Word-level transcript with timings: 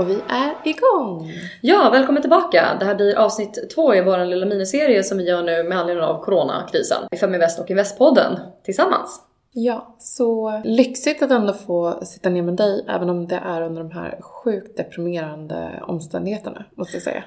Och 0.00 0.08
vi 0.08 0.18
är 0.28 0.54
igång! 0.64 1.32
Ja, 1.60 1.90
välkommen 1.92 2.22
tillbaka! 2.22 2.76
Det 2.80 2.84
här 2.86 2.94
blir 2.94 3.18
avsnitt 3.18 3.70
två 3.74 3.94
i 3.94 4.00
vår 4.00 4.24
lilla 4.24 4.46
miniserie 4.46 5.04
som 5.04 5.18
vi 5.18 5.28
gör 5.28 5.42
nu 5.42 5.62
med 5.62 5.78
anledning 5.78 6.04
av 6.04 6.24
coronakrisen. 6.24 6.98
I 7.10 7.16
Feminvest 7.16 7.60
och 7.60 7.70
Investpodden 7.70 8.38
tillsammans. 8.64 9.22
Ja, 9.52 9.96
så 9.98 10.60
lyxigt 10.64 11.22
att 11.22 11.30
ändå 11.30 11.52
få 11.52 12.00
sitta 12.04 12.28
ner 12.28 12.42
med 12.42 12.54
dig 12.54 12.84
även 12.88 13.10
om 13.10 13.26
det 13.26 13.40
är 13.44 13.62
under 13.62 13.82
de 13.82 13.90
här 13.90 14.18
sjukt 14.20 14.76
deprimerande 14.76 15.82
omständigheterna, 15.86 16.64
måste 16.74 16.96
jag 16.96 17.02
säga. 17.02 17.24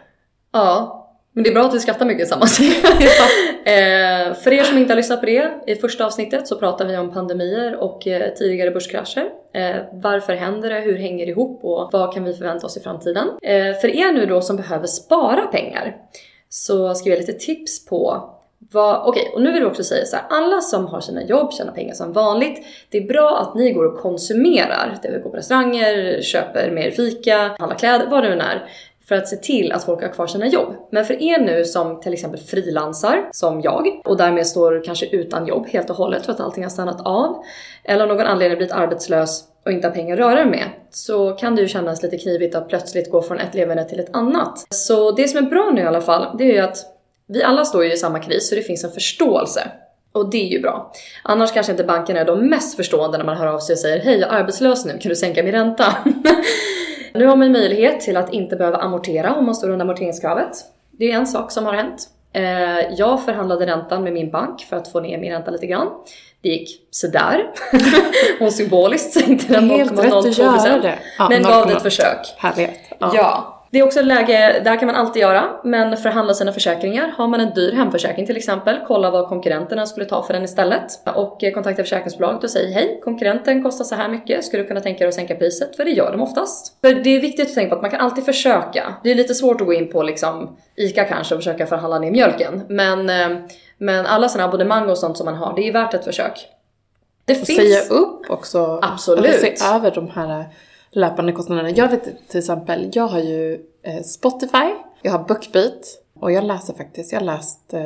Ja, 0.51 0.99
men 1.33 1.43
det 1.43 1.49
är 1.49 1.53
bra 1.53 1.63
att 1.63 1.73
vi 1.73 1.79
skrattar 1.79 2.05
mycket 2.05 2.19
tillsammans. 2.19 2.59
eh, 3.65 4.33
för 4.33 4.53
er 4.53 4.63
som 4.63 4.77
inte 4.77 4.93
har 4.93 4.97
lyssnat 4.97 5.19
på 5.19 5.25
det, 5.25 5.51
i 5.67 5.75
första 5.75 6.05
avsnittet 6.05 6.47
så 6.47 6.59
pratar 6.59 6.85
vi 6.85 6.97
om 6.97 7.13
pandemier 7.13 7.75
och 7.75 8.07
eh, 8.07 8.33
tidigare 8.33 8.71
börskrascher. 8.71 9.29
Eh, 9.53 9.75
varför 9.93 10.33
händer 10.33 10.69
det? 10.69 10.79
Hur 10.79 10.97
hänger 10.97 11.25
det 11.25 11.31
ihop? 11.31 11.63
Och 11.63 11.89
vad 11.91 12.13
kan 12.13 12.23
vi 12.23 12.33
förvänta 12.33 12.65
oss 12.65 12.77
i 12.77 12.79
framtiden? 12.79 13.27
Eh, 13.41 13.73
för 13.73 13.87
er 13.87 14.11
nu 14.11 14.25
då 14.25 14.41
som 14.41 14.55
behöver 14.55 14.87
spara 14.87 15.41
pengar 15.41 15.95
så 16.49 16.95
ska 16.95 17.09
jag 17.09 17.15
ge 17.15 17.25
lite 17.25 17.39
tips 17.39 17.85
på 17.85 18.29
Okej, 18.73 19.21
okay, 19.21 19.33
och 19.33 19.41
nu 19.41 19.51
vill 19.51 19.61
jag 19.61 19.71
också 19.71 19.83
säga 19.83 20.05
så 20.05 20.15
här, 20.15 20.25
alla 20.29 20.61
som 20.61 20.85
har 20.85 21.01
sina 21.01 21.23
jobb 21.23 21.53
tjänar 21.53 21.73
pengar 21.73 21.93
som 21.93 22.13
vanligt. 22.13 22.65
Det 22.89 22.97
är 22.97 23.07
bra 23.07 23.39
att 23.39 23.55
ni 23.55 23.71
går 23.71 23.85
och 23.85 23.99
konsumerar. 23.99 24.97
Det 25.01 25.11
vill 25.11 25.21
gå 25.21 25.29
på 25.29 25.37
restauranger, 25.37 26.21
köper 26.21 26.71
mer 26.71 26.91
fika, 26.91 27.55
handlar 27.59 27.77
kläder, 27.77 28.07
vad 28.09 28.23
det 28.23 28.35
nu 28.35 28.41
är 28.41 28.69
för 29.07 29.15
att 29.15 29.27
se 29.27 29.35
till 29.35 29.71
att 29.71 29.83
folk 29.83 30.01
har 30.01 30.09
kvar 30.09 30.27
sina 30.27 30.47
jobb. 30.47 30.75
Men 30.91 31.05
för 31.05 31.23
er 31.23 31.39
nu 31.39 31.65
som 31.65 32.01
till 32.01 32.13
exempel 32.13 32.39
frilansar, 32.39 33.29
som 33.31 33.61
jag, 33.61 34.01
och 34.05 34.17
därmed 34.17 34.47
står 34.47 34.83
kanske 34.85 35.05
utan 35.05 35.47
jobb 35.47 35.67
helt 35.67 35.89
och 35.89 35.95
hållet 35.95 36.25
för 36.25 36.31
att 36.31 36.39
allting 36.39 36.63
har 36.63 36.69
stannat 36.69 37.01
av, 37.05 37.43
eller 37.83 38.03
av 38.03 38.07
någon 38.07 38.27
anledning 38.27 38.57
blivit 38.57 38.75
arbetslös 38.75 39.43
och 39.65 39.71
inte 39.71 39.87
har 39.87 39.95
pengar 39.95 40.13
att 40.13 40.19
röra 40.19 40.45
med, 40.45 40.69
så 40.89 41.31
kan 41.31 41.55
det 41.55 41.61
ju 41.61 41.67
kännas 41.67 42.03
lite 42.03 42.17
knivigt 42.17 42.55
att 42.55 42.69
plötsligt 42.69 43.11
gå 43.11 43.21
från 43.21 43.39
ett 43.39 43.55
leverne 43.55 43.85
till 43.85 43.99
ett 43.99 44.15
annat. 44.15 44.65
Så 44.69 45.11
det 45.11 45.27
som 45.27 45.45
är 45.45 45.49
bra 45.49 45.71
nu 45.73 45.81
i 45.81 45.85
alla 45.85 46.01
fall, 46.01 46.37
det 46.37 46.43
är 46.43 46.53
ju 46.53 46.59
att 46.59 46.77
vi 47.27 47.43
alla 47.43 47.65
står 47.65 47.83
ju 47.85 47.93
i 47.93 47.97
samma 47.97 48.19
kris 48.19 48.49
så 48.49 48.55
det 48.55 48.61
finns 48.61 48.83
en 48.83 48.91
förståelse. 48.91 49.71
Och 50.11 50.29
det 50.29 50.37
är 50.37 50.47
ju 50.47 50.61
bra. 50.61 50.93
Annars 51.23 51.51
kanske 51.51 51.71
inte 51.71 51.83
bankerna 51.83 52.19
är 52.19 52.25
de 52.25 52.49
mest 52.49 52.75
förstående 52.75 53.17
när 53.17 53.25
man 53.25 53.37
hör 53.37 53.47
av 53.47 53.59
sig 53.59 53.73
och 53.73 53.79
säger 53.79 53.99
Hej 53.99 54.19
jag 54.19 54.29
är 54.29 54.33
arbetslös 54.33 54.85
nu, 54.85 54.91
kan 54.91 55.09
du 55.09 55.15
sänka 55.15 55.43
min 55.43 55.51
ränta? 55.51 55.85
Nu 57.13 57.25
har 57.25 57.35
man 57.35 57.51
möjlighet 57.51 58.01
till 58.01 58.17
att 58.17 58.33
inte 58.33 58.55
behöva 58.55 58.77
amortera 58.77 59.35
om 59.35 59.45
man 59.45 59.55
står 59.55 59.69
under 59.69 59.85
amorteringskravet. 59.85 60.51
Det 60.91 61.11
är 61.11 61.15
en 61.15 61.27
sak 61.27 61.51
som 61.51 61.65
har 61.65 61.73
hänt. 61.73 62.09
Eh, 62.33 62.93
jag 62.97 63.25
förhandlade 63.25 63.65
räntan 63.65 64.03
med 64.03 64.13
min 64.13 64.31
bank 64.31 64.61
för 64.61 64.77
att 64.77 64.87
få 64.87 64.99
ner 64.99 65.17
min 65.17 65.31
ränta 65.31 65.51
lite 65.51 65.67
grann. 65.67 65.87
Det 66.41 66.49
gick 66.49 66.87
sådär. 66.91 67.51
Hon 68.39 68.51
symboliskt 68.51 69.13
sänkte 69.13 69.53
den 69.53 69.71
0,02% 69.71 70.93
ja, 71.17 71.29
men 71.29 71.43
gav 71.43 71.67
det 71.67 71.73
ett 71.73 71.81
försök. 71.81 72.35
Härlighet. 72.37 72.79
Ja. 72.99 73.11
ja. 73.15 73.52
Det 73.73 73.79
är 73.79 73.83
också 73.83 73.99
ett 73.99 74.05
läge, 74.05 74.61
det 74.63 74.69
här 74.69 74.77
kan 74.77 74.87
man 74.87 74.95
alltid 74.95 75.21
göra, 75.21 75.49
men 75.63 75.97
förhandla 75.97 76.33
sina 76.33 76.51
försäkringar. 76.51 77.13
Har 77.17 77.27
man 77.27 77.39
en 77.39 77.53
dyr 77.53 77.71
hemförsäkring 77.71 78.25
till 78.25 78.37
exempel, 78.37 78.79
kolla 78.87 79.11
vad 79.11 79.27
konkurrenterna 79.29 79.85
skulle 79.85 80.05
ta 80.05 80.23
för 80.23 80.33
den 80.33 80.43
istället. 80.43 80.85
Och 81.15 81.43
kontakta 81.53 81.83
försäkringsbolaget 81.83 82.43
och 82.43 82.49
säg 82.49 82.71
hej, 82.71 82.99
konkurrenten 83.03 83.63
kostar 83.63 83.85
så 83.85 83.95
här 83.95 84.09
mycket, 84.09 84.45
skulle 84.45 84.63
du 84.63 84.67
kunna 84.67 84.79
tänka 84.81 84.99
dig 84.99 85.07
att 85.07 85.13
sänka 85.13 85.35
priset? 85.35 85.75
För 85.75 85.85
det 85.85 85.91
gör 85.91 86.11
de 86.11 86.21
oftast. 86.21 86.81
För 86.81 86.93
det 86.93 87.09
är 87.09 87.21
viktigt 87.21 87.47
att 87.47 87.53
tänka 87.53 87.69
på 87.69 87.75
att 87.75 87.81
man 87.81 87.91
kan 87.91 87.99
alltid 87.99 88.25
försöka. 88.25 88.95
Det 89.03 89.11
är 89.11 89.15
lite 89.15 89.33
svårt 89.33 89.61
att 89.61 89.67
gå 89.67 89.73
in 89.73 89.91
på 89.91 90.03
liksom 90.03 90.57
ICA 90.75 91.03
kanske 91.03 91.35
och 91.35 91.41
försöka 91.41 91.65
förhandla 91.65 91.99
ner 91.99 92.11
mjölken. 92.11 92.61
Men, 92.69 93.09
eh, 93.09 93.39
men 93.77 94.05
alla 94.05 94.29
sådana 94.29 94.47
abonnemang 94.47 94.89
och 94.89 94.97
sånt 94.97 95.17
som 95.17 95.25
man 95.25 95.35
har, 95.35 95.55
det 95.55 95.67
är 95.67 95.73
värt 95.73 95.93
ett 95.93 96.05
försök. 96.05 96.47
Det 97.25 97.41
och 97.41 97.47
finns... 97.47 97.59
säga 97.59 97.81
upp 97.89 98.29
också. 98.29 98.79
Absolut. 98.81 99.25
Alltså, 99.25 99.65
se 99.65 99.75
över 99.75 99.91
de 99.91 100.09
här 100.09 100.45
löpande 100.93 101.31
kostnaderna. 101.31 101.69
Jag 101.69 101.89
vet 101.89 102.29
till 102.29 102.39
exempel, 102.39 102.89
jag 102.93 103.07
har 103.07 103.19
ju 103.19 103.59
eh, 103.83 104.01
Spotify, 104.03 104.69
jag 105.01 105.11
har 105.11 105.19
Bookbeat 105.19 106.03
och 106.19 106.31
jag 106.31 106.43
läser 106.43 106.73
faktiskt, 106.73 107.11
jag 107.11 107.19
har 107.19 107.25
läst 107.25 107.73
eh, 107.73 107.81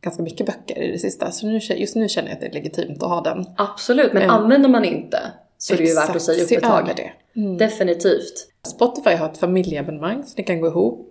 ganska 0.00 0.22
mycket 0.22 0.46
böcker 0.46 0.82
i 0.82 0.92
det 0.92 0.98
sista. 0.98 1.30
Så 1.30 1.46
nu, 1.46 1.58
just 1.58 1.96
nu 1.96 2.08
känner 2.08 2.28
jag 2.28 2.34
att 2.34 2.40
det 2.40 2.46
är 2.46 2.52
legitimt 2.52 3.02
att 3.02 3.08
ha 3.08 3.20
den. 3.20 3.46
Absolut, 3.56 4.12
men 4.12 4.22
mm. 4.22 4.36
använder 4.36 4.68
man 4.68 4.84
inte 4.84 5.18
så 5.58 5.74
är 5.74 5.78
det 5.78 5.84
ju 5.84 5.94
värt 5.94 6.16
att 6.16 6.22
säga 6.22 6.44
upp 6.44 6.50
ett 6.50 6.62
tag. 6.62 6.92
Det. 6.96 7.40
Mm. 7.40 7.58
Definitivt. 7.58 8.48
Spotify 8.66 9.14
har 9.14 9.26
ett 9.28 9.38
familjeabonnemang 9.38 10.24
så 10.24 10.32
det 10.36 10.42
kan 10.42 10.60
gå 10.60 10.66
ihop. 10.66 11.08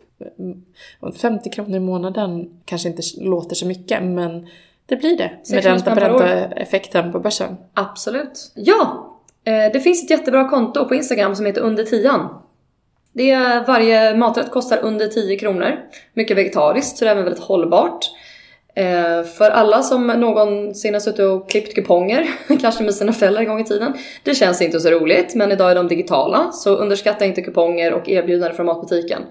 50 1.21 1.49
kronor 1.49 1.75
i 1.75 1.79
månaden 1.79 2.61
kanske 2.65 2.89
inte 2.89 3.01
låter 3.17 3.55
så 3.55 3.65
mycket 3.65 4.03
men 4.03 4.47
det 4.85 4.95
blir 4.95 5.17
det 5.17 5.31
med 5.51 5.63
ränta 5.63 5.95
på 5.95 5.99
ränta-effekten 5.99 7.11
på 7.11 7.19
börsen. 7.19 7.57
Absolut. 7.73 8.51
Ja, 8.55 9.10
det 9.43 9.83
finns 9.83 10.03
ett 10.03 10.09
jättebra 10.09 10.49
konto 10.49 10.85
på 10.85 10.95
Instagram 10.95 11.35
som 11.35 11.45
heter 11.45 11.61
under 11.61 11.83
tian. 11.83 12.29
Det 13.13 13.31
är, 13.31 13.65
varje 13.65 14.15
maträtt 14.15 14.51
kostar 14.51 14.79
under 14.81 15.07
10 15.07 15.39
kronor. 15.39 15.79
Mycket 16.13 16.37
vegetariskt 16.37 16.97
så 16.97 17.05
det 17.05 17.11
är 17.11 17.15
även 17.15 17.23
väldigt 17.23 17.43
hållbart. 17.43 18.05
Eh, 18.75 19.23
för 19.23 19.49
alla 19.49 19.81
som 19.81 20.07
någonsin 20.07 20.93
har 20.93 21.01
suttit 21.01 21.19
och 21.19 21.49
klippt 21.49 21.75
kuponger, 21.75 22.27
kanske 22.61 22.83
med 22.83 22.95
sina 22.95 23.13
föräldrar 23.13 23.41
en 23.41 23.47
gång 23.47 23.59
i 23.59 23.63
tiden. 23.63 23.93
Det 24.23 24.35
känns 24.35 24.61
inte 24.61 24.79
så 24.79 24.89
roligt 24.89 25.35
men 25.35 25.51
idag 25.51 25.71
är 25.71 25.75
de 25.75 25.87
digitala 25.87 26.51
så 26.51 26.75
underskatta 26.75 27.25
inte 27.25 27.41
kuponger 27.41 27.93
och 27.93 28.09
erbjudanden 28.09 28.55
från 28.55 28.65
matbutiken. 28.65 29.21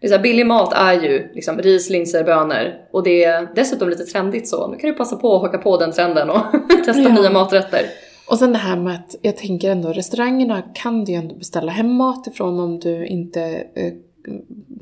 Det 0.00 0.06
är 0.06 0.08
så 0.08 0.14
här, 0.14 0.22
billig 0.22 0.46
mat 0.46 0.72
är 0.72 0.92
ju 0.92 1.30
liksom 1.34 1.58
ris, 1.58 1.90
linser, 1.90 2.24
bönor 2.24 2.72
och 2.92 3.02
det 3.02 3.24
är 3.24 3.48
dessutom 3.54 3.88
lite 3.88 4.04
trendigt 4.04 4.48
så. 4.48 4.68
Nu 4.68 4.76
kan 4.76 4.90
du 4.90 4.96
passa 4.96 5.16
på 5.16 5.36
att 5.36 5.42
haka 5.42 5.58
på 5.58 5.76
den 5.76 5.92
trenden 5.92 6.30
och 6.30 6.40
testa 6.84 7.02
ja. 7.02 7.08
nya 7.08 7.30
maträtter. 7.30 7.80
Och 8.30 8.38
sen 8.38 8.52
det 8.52 8.58
här 8.58 8.76
med 8.76 8.94
att 8.94 9.16
jag 9.22 9.36
tänker 9.36 9.70
ändå 9.70 9.92
restaurangerna 9.92 10.62
kan 10.74 11.04
du 11.04 11.12
ju 11.12 11.18
ändå 11.18 11.34
beställa 11.34 11.72
hem 11.72 11.92
mat 11.92 12.26
ifrån 12.26 12.60
om 12.60 12.78
du 12.78 13.06
inte 13.06 13.40
eh, 13.74 13.92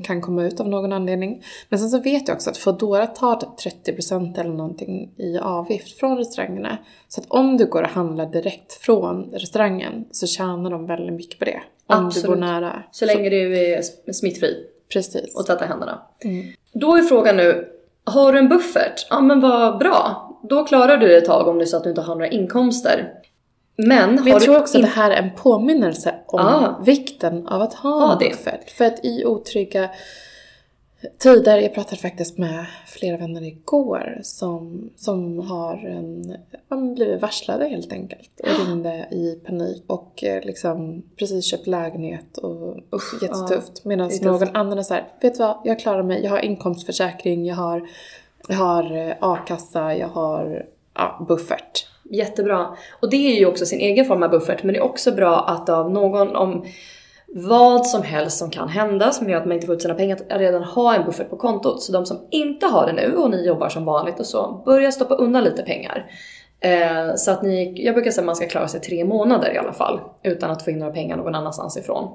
kan 0.03 0.21
komma 0.21 0.43
ut 0.43 0.59
av 0.59 0.67
någon 0.67 0.93
anledning. 0.93 1.43
Men 1.69 1.79
sen 1.79 1.89
så 1.89 1.99
vet 1.99 2.27
jag 2.27 2.35
också 2.35 2.49
att 2.49 2.57
Foodora 2.57 3.07
tar 3.07 3.35
typ 3.35 3.97
30% 3.97 4.39
eller 4.39 4.49
någonting 4.49 5.11
i 5.17 5.37
avgift 5.37 5.99
från 5.99 6.17
restaurangerna. 6.17 6.77
Så 7.07 7.21
att 7.21 7.27
om 7.29 7.57
du 7.57 7.65
går 7.65 7.83
och 7.83 7.89
handlar 7.89 8.25
direkt 8.25 8.73
från 8.73 9.23
restaurangen 9.23 10.05
så 10.11 10.27
tjänar 10.27 10.69
de 10.69 10.85
väldigt 10.85 11.13
mycket 11.13 11.39
på 11.39 11.45
det. 11.45 11.61
Om 11.87 12.05
Absolut. 12.05 12.25
du 12.25 12.29
bor 12.29 12.39
nära. 12.39 12.83
Så 12.91 13.05
länge 13.05 13.29
du 13.29 13.57
är 13.57 13.81
smittfri. 14.13 14.65
Precis. 14.93 15.35
Och 15.35 15.45
tvättar 15.45 15.65
händerna. 15.65 16.01
Mm. 16.23 16.45
Då 16.73 16.95
är 16.95 17.01
frågan 17.01 17.37
nu, 17.37 17.67
har 18.03 18.33
du 18.33 18.39
en 18.39 18.49
buffert? 18.49 19.07
Ja 19.09 19.21
men 19.21 19.39
vad 19.39 19.77
bra. 19.77 20.25
Då 20.49 20.65
klarar 20.65 20.97
du 20.97 21.07
det 21.07 21.17
ett 21.17 21.25
tag 21.25 21.47
om 21.47 21.57
det 21.57 21.63
är 21.63 21.65
så 21.65 21.77
att 21.77 21.83
du 21.83 21.89
inte 21.89 22.01
har 22.01 22.15
några 22.15 22.27
inkomster. 22.27 23.13
Men, 23.87 24.15
Men 24.15 24.27
jag 24.27 24.41
tror 24.41 24.57
också 24.57 24.77
att 24.77 24.83
det 24.83 24.89
här 24.89 25.11
är 25.11 25.21
en 25.21 25.35
påminnelse 25.35 26.15
om 26.25 26.39
ah. 26.39 26.81
vikten 26.85 27.47
av 27.47 27.61
att 27.61 27.73
ha 27.73 28.05
ah, 28.05 28.11
en 28.11 28.17
buffert. 28.17 28.69
För 28.69 28.85
att 28.85 29.05
i 29.05 29.25
otrygga 29.25 29.89
tider, 31.17 31.57
jag 31.57 31.73
pratade 31.73 31.95
faktiskt 31.95 32.37
med 32.37 32.65
flera 32.87 33.17
vänner 33.17 33.43
igår 33.43 34.19
som, 34.23 34.89
som 34.95 35.39
har 35.39 35.85
en, 35.85 36.35
man 36.67 36.95
blivit 36.95 37.21
varslade 37.21 37.65
helt 37.67 37.91
enkelt 37.91 38.39
och 38.39 38.67
ringde 38.67 39.07
i 39.11 39.39
panik 39.45 39.83
och 39.87 40.23
eh, 40.23 40.45
liksom 40.45 41.03
precis 41.15 41.45
köpt 41.45 41.67
lägenhet 41.67 42.37
och 42.37 42.77
Usch, 42.95 43.23
jättetufft. 43.23 43.85
Medan 43.85 44.11
någon 44.21 44.55
annan 44.55 44.77
är 44.77 44.83
såhär, 44.83 45.07
vet 45.21 45.33
du 45.33 45.39
vad, 45.39 45.57
jag 45.63 45.79
klarar 45.79 46.03
mig, 46.03 46.23
jag 46.23 46.31
har 46.31 46.39
inkomstförsäkring, 46.39 47.45
jag 47.45 47.55
har, 47.55 47.89
jag 48.47 48.55
har 48.55 48.97
eh, 48.97 49.13
a-kassa, 49.19 49.95
jag 49.95 50.07
har 50.07 50.65
ja, 50.93 51.25
buffert. 51.27 51.88
Jättebra. 52.09 52.75
Och 52.99 53.09
det 53.09 53.31
är 53.35 53.39
ju 53.39 53.45
också 53.45 53.65
sin 53.65 53.79
egen 53.79 54.05
form 54.05 54.23
av 54.23 54.29
buffert, 54.29 54.63
men 54.63 54.73
det 54.73 54.79
är 54.79 54.83
också 54.83 55.11
bra 55.11 55.39
att 55.47 55.69
av 55.69 55.91
någon 55.91 56.35
om 56.35 56.65
vad 57.35 57.87
som 57.87 58.03
helst 58.03 58.37
som 58.37 58.49
kan 58.49 58.69
hända 58.69 59.11
som 59.11 59.29
gör 59.29 59.37
att 59.37 59.45
man 59.45 59.55
inte 59.55 59.67
får 59.67 59.75
ut 59.75 59.81
sina 59.81 59.93
pengar, 59.93 60.17
att 60.29 60.39
redan 60.39 60.63
ha 60.63 60.95
en 60.95 61.05
buffert 61.05 61.29
på 61.29 61.37
kontot. 61.37 61.81
Så 61.81 61.91
de 61.91 62.05
som 62.05 62.17
inte 62.29 62.65
har 62.65 62.87
det 62.87 62.93
nu 62.93 63.15
och 63.15 63.31
ni 63.31 63.47
jobbar 63.47 63.69
som 63.69 63.85
vanligt 63.85 64.19
och 64.19 64.25
så, 64.25 64.61
börja 64.65 64.91
stoppa 64.91 65.15
undan 65.15 65.43
lite 65.43 65.61
pengar. 65.61 66.11
Eh, 66.59 67.15
så 67.15 67.31
att 67.31 67.41
ni, 67.43 67.85
jag 67.85 67.95
brukar 67.95 68.11
säga 68.11 68.21
att 68.21 68.25
man 68.25 68.35
ska 68.35 68.47
klara 68.47 68.67
sig 68.67 68.81
tre 68.81 69.05
månader 69.05 69.53
i 69.53 69.57
alla 69.57 69.73
fall 69.73 69.99
utan 70.23 70.51
att 70.51 70.61
få 70.61 70.71
in 70.71 70.79
några 70.79 70.93
pengar 70.93 71.17
någon 71.17 71.35
annanstans 71.35 71.77
ifrån. 71.77 72.13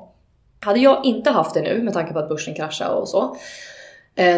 Hade 0.61 0.79
jag 0.79 1.05
inte 1.05 1.31
haft 1.31 1.55
det 1.55 1.63
nu 1.63 1.83
med 1.83 1.95
tanke 1.95 2.13
på 2.13 2.19
att 2.19 2.29
börsen 2.29 2.55
kraschade 2.55 2.95
och 2.95 3.09
så, 3.09 3.37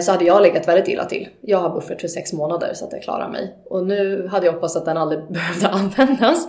så 0.02 0.12
hade 0.12 0.24
jag 0.24 0.42
legat 0.42 0.68
väldigt 0.68 0.88
illa 0.88 1.04
till. 1.04 1.28
Jag 1.40 1.58
har 1.58 1.70
buffert 1.70 2.00
för 2.00 2.08
sex 2.08 2.32
månader 2.32 2.74
så 2.74 2.84
att 2.84 2.92
jag 2.92 3.02
klarar 3.02 3.28
mig. 3.28 3.54
Och 3.64 3.86
nu 3.86 4.28
hade 4.28 4.46
jag 4.46 4.52
hoppats 4.52 4.76
att 4.76 4.84
den 4.84 4.96
aldrig 4.96 5.20
behövde 5.28 5.68
användas. 5.68 6.48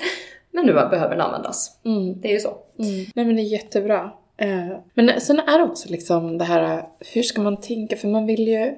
Men 0.52 0.66
nu 0.66 0.74
behöver 0.74 1.10
den 1.10 1.22
användas. 1.22 1.80
Mm. 1.86 2.22
Det 2.22 2.28
är 2.28 2.34
ju 2.34 2.40
så. 2.40 2.58
Mm. 2.80 3.06
Nej 3.16 3.26
men 3.26 3.36
det 3.36 3.42
är 3.42 3.52
jättebra. 3.52 4.12
Eh, 4.38 4.78
men 4.94 5.22
sen 5.22 5.40
är 5.40 5.58
det 5.58 5.64
också 5.64 5.90
liksom 5.90 6.38
det 6.38 6.44
här, 6.44 6.84
hur 7.14 7.24
ska 7.24 7.42
man 7.42 7.58
tänka? 7.58 7.96
För 7.96 8.08
man 8.08 8.26
vill 8.26 8.48
ju, 8.48 8.76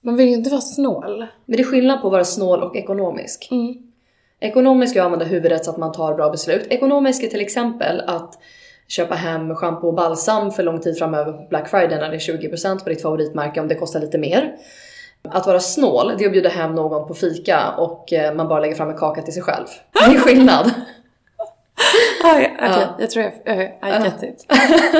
man 0.00 0.16
vill 0.16 0.28
ju 0.28 0.34
inte 0.34 0.50
vara 0.50 0.60
snål. 0.60 1.26
Men 1.44 1.56
det 1.56 1.62
är 1.62 1.64
skillnad 1.64 2.00
på 2.00 2.06
att 2.06 2.12
vara 2.12 2.24
snål 2.24 2.62
och 2.62 2.76
ekonomisk. 2.76 3.48
Mm. 3.50 3.74
Ekonomisk 4.40 4.96
är 4.96 5.00
att 5.00 5.04
använda 5.04 5.24
huvudet 5.24 5.64
så 5.64 5.70
att 5.70 5.76
man 5.76 5.92
tar 5.92 6.14
bra 6.14 6.30
beslut. 6.30 6.66
Ekonomisk 6.70 7.22
är 7.22 7.28
till 7.28 7.40
exempel 7.40 8.00
att 8.06 8.38
köpa 8.88 9.14
hem 9.14 9.54
shampoo 9.54 9.88
och 9.88 9.94
balsam 9.94 10.50
för 10.50 10.62
lång 10.62 10.80
tid 10.80 10.98
framöver 10.98 11.32
på 11.32 11.46
Black 11.48 11.68
Friday 11.68 11.98
när 11.98 12.08
det 12.10 12.16
är 12.16 12.18
20% 12.18 12.84
på 12.84 12.88
ditt 12.88 13.02
favoritmärke 13.02 13.60
om 13.60 13.68
det 13.68 13.74
kostar 13.74 14.00
lite 14.00 14.18
mer. 14.18 14.56
Att 15.28 15.46
vara 15.46 15.60
snål, 15.60 16.14
det 16.18 16.24
är 16.24 16.26
att 16.26 16.32
bjuda 16.32 16.48
hem 16.48 16.74
någon 16.74 17.08
på 17.08 17.14
fika 17.14 17.70
och 17.78 18.12
eh, 18.12 18.34
man 18.34 18.48
bara 18.48 18.60
lägger 18.60 18.74
fram 18.74 18.90
en 18.90 18.96
kaka 18.96 19.22
till 19.22 19.34
sig 19.34 19.42
själv. 19.42 19.66
Det 19.92 20.16
är 20.16 20.20
skillnad. 20.20 20.70
ah, 22.24 22.38
ja, 22.40 22.50
okay. 22.54 22.70
ja. 22.70 22.96
Jag 22.98 23.10
tror 23.10 23.24
jag, 23.24 23.56
uh, 23.56 23.62
I 23.62 24.04
get 24.04 24.22
it. 24.22 24.46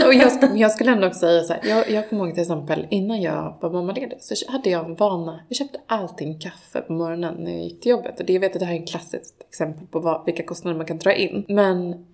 och 0.07 0.15
jag, 0.15 0.59
jag, 0.59 0.71
skulle 0.71 0.93
ändå 0.93 1.07
också 1.07 1.19
säga 1.19 1.43
så 1.43 1.53
här, 1.53 1.61
jag, 1.65 1.91
jag 1.91 2.09
kommer 2.09 2.25
ihåg 2.25 2.35
till 2.35 2.43
exempel 2.43 2.87
innan 2.91 3.23
jag 3.23 3.57
var 3.61 3.71
mammaledig 3.71 4.19
så 4.21 4.53
hade 4.53 4.71
jag 4.71 4.85
en 4.85 4.95
vana, 4.95 5.41
jag 5.49 5.57
köpte 5.57 5.79
alltid 5.87 6.43
kaffe 6.43 6.81
på 6.81 6.93
morgonen 6.93 7.35
när 7.39 7.51
jag 7.51 7.63
gick 7.63 7.81
till 7.81 7.91
jobbet. 7.91 8.21
Och 8.21 8.27
det, 8.27 8.33
jag 8.33 8.41
vet 8.41 8.53
att 8.53 8.61
det 8.61 8.67
här 8.67 8.75
är 8.75 8.81
ett 8.81 8.91
klassiskt 8.91 9.43
exempel 9.49 9.87
på 9.87 10.01
vad, 10.01 10.25
vilka 10.27 10.43
kostnader 10.43 10.77
man 10.77 10.87
kan 10.87 10.99
dra 10.99 11.13
in. 11.13 11.45
Men 11.49 12.05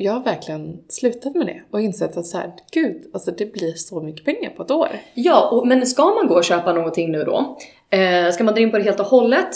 jag 0.00 0.12
har 0.12 0.20
verkligen 0.20 0.78
slutat 0.88 1.34
med 1.34 1.46
det 1.46 1.62
och 1.70 1.80
insett 1.80 2.16
att 2.16 2.26
så 2.26 2.38
här, 2.38 2.52
gud, 2.72 3.02
alltså 3.12 3.30
det 3.30 3.52
blir 3.52 3.72
så 3.72 4.00
mycket 4.00 4.24
pengar 4.24 4.50
på 4.50 4.62
ett 4.62 4.70
år. 4.70 4.88
Ja, 5.14 5.48
och, 5.48 5.66
men 5.66 5.86
ska 5.86 6.04
man 6.04 6.26
gå 6.26 6.34
och 6.34 6.44
köpa 6.44 6.72
någonting 6.72 7.12
nu 7.12 7.24
då, 7.24 7.58
eh, 7.90 8.30
ska 8.32 8.44
man 8.44 8.54
dra 8.54 8.60
in 8.60 8.70
på 8.70 8.78
det 8.78 8.84
helt 8.84 9.00
och 9.00 9.06
hållet, 9.06 9.48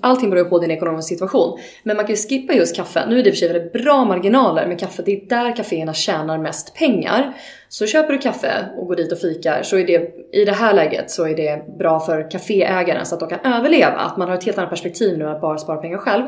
allting 0.00 0.30
beror 0.30 0.44
ju 0.44 0.50
på 0.50 0.58
din 0.58 0.70
ekonomiska 0.70 1.14
situation, 1.14 1.58
men 1.82 1.96
man 1.96 2.06
kan 2.06 2.14
ju 2.14 2.22
skippa 2.28 2.52
just 2.52 2.76
kaffe. 2.76 3.06
Nu 3.08 3.18
är 3.18 3.22
det 3.22 3.28
i 3.28 3.32
och 3.32 3.34
för 3.34 3.38
sig 3.38 3.52
väldigt 3.52 3.72
bra 3.72 4.04
marginaler 4.04 4.66
med 4.66 4.80
kaffe, 4.80 5.02
det 5.06 5.12
är 5.12 5.28
där 5.28 5.56
kaféerna 5.56 5.94
tjänar 5.94 6.38
mest 6.38 6.74
pengar. 6.74 7.36
Så 7.68 7.86
köper 7.86 8.12
du 8.12 8.18
kaffe 8.18 8.66
och 8.78 8.86
går 8.86 8.96
dit 8.96 9.12
och 9.12 9.18
fikar 9.18 9.62
så 9.62 9.76
är 9.76 9.86
det 9.86 10.14
i 10.32 10.44
det 10.44 10.52
här 10.52 10.74
läget 10.74 11.10
så 11.10 11.26
är 11.26 11.36
det 11.36 11.78
bra 11.78 12.00
för 12.00 12.30
kaféägaren 12.30 13.06
så 13.06 13.14
att 13.14 13.20
de 13.20 13.28
kan 13.28 13.52
överleva, 13.54 13.96
att 13.96 14.16
man 14.16 14.28
har 14.28 14.34
ett 14.34 14.44
helt 14.44 14.58
annat 14.58 14.70
perspektiv 14.70 15.18
nu 15.18 15.28
att 15.28 15.40
bara 15.40 15.58
spara 15.58 15.76
pengar 15.76 15.98
själv. 15.98 16.24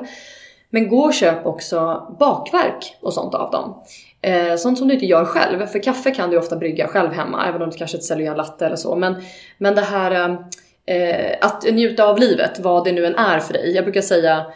Men 0.70 0.88
gå 0.88 1.00
och 1.00 1.14
köp 1.14 1.46
också 1.46 2.06
bakverk 2.20 2.96
och 3.00 3.14
sånt 3.14 3.34
av 3.34 3.50
dem. 3.50 3.82
Eh, 4.22 4.56
sånt 4.56 4.78
som 4.78 4.88
du 4.88 4.94
inte 4.94 5.06
gör 5.06 5.24
själv. 5.24 5.66
För 5.66 5.82
kaffe 5.82 6.10
kan 6.10 6.30
du 6.30 6.38
ofta 6.38 6.56
brygga 6.56 6.88
själv 6.88 7.12
hemma, 7.12 7.46
även 7.48 7.62
om 7.62 7.70
du 7.70 7.76
kanske 7.76 7.96
inte 7.96 8.06
säljer 8.06 8.30
en 8.30 8.36
latte 8.36 8.66
eller 8.66 8.76
så. 8.76 8.96
Men, 8.96 9.14
men 9.58 9.74
det 9.74 9.80
här 9.80 10.38
eh, 10.86 11.36
att 11.40 11.64
njuta 11.64 12.04
av 12.04 12.18
livet, 12.18 12.58
vad 12.58 12.84
det 12.84 12.92
nu 12.92 13.06
än 13.06 13.14
är 13.14 13.38
för 13.38 13.52
dig. 13.52 13.74
Jag 13.74 13.84
brukar 13.84 14.00
säga 14.00 14.46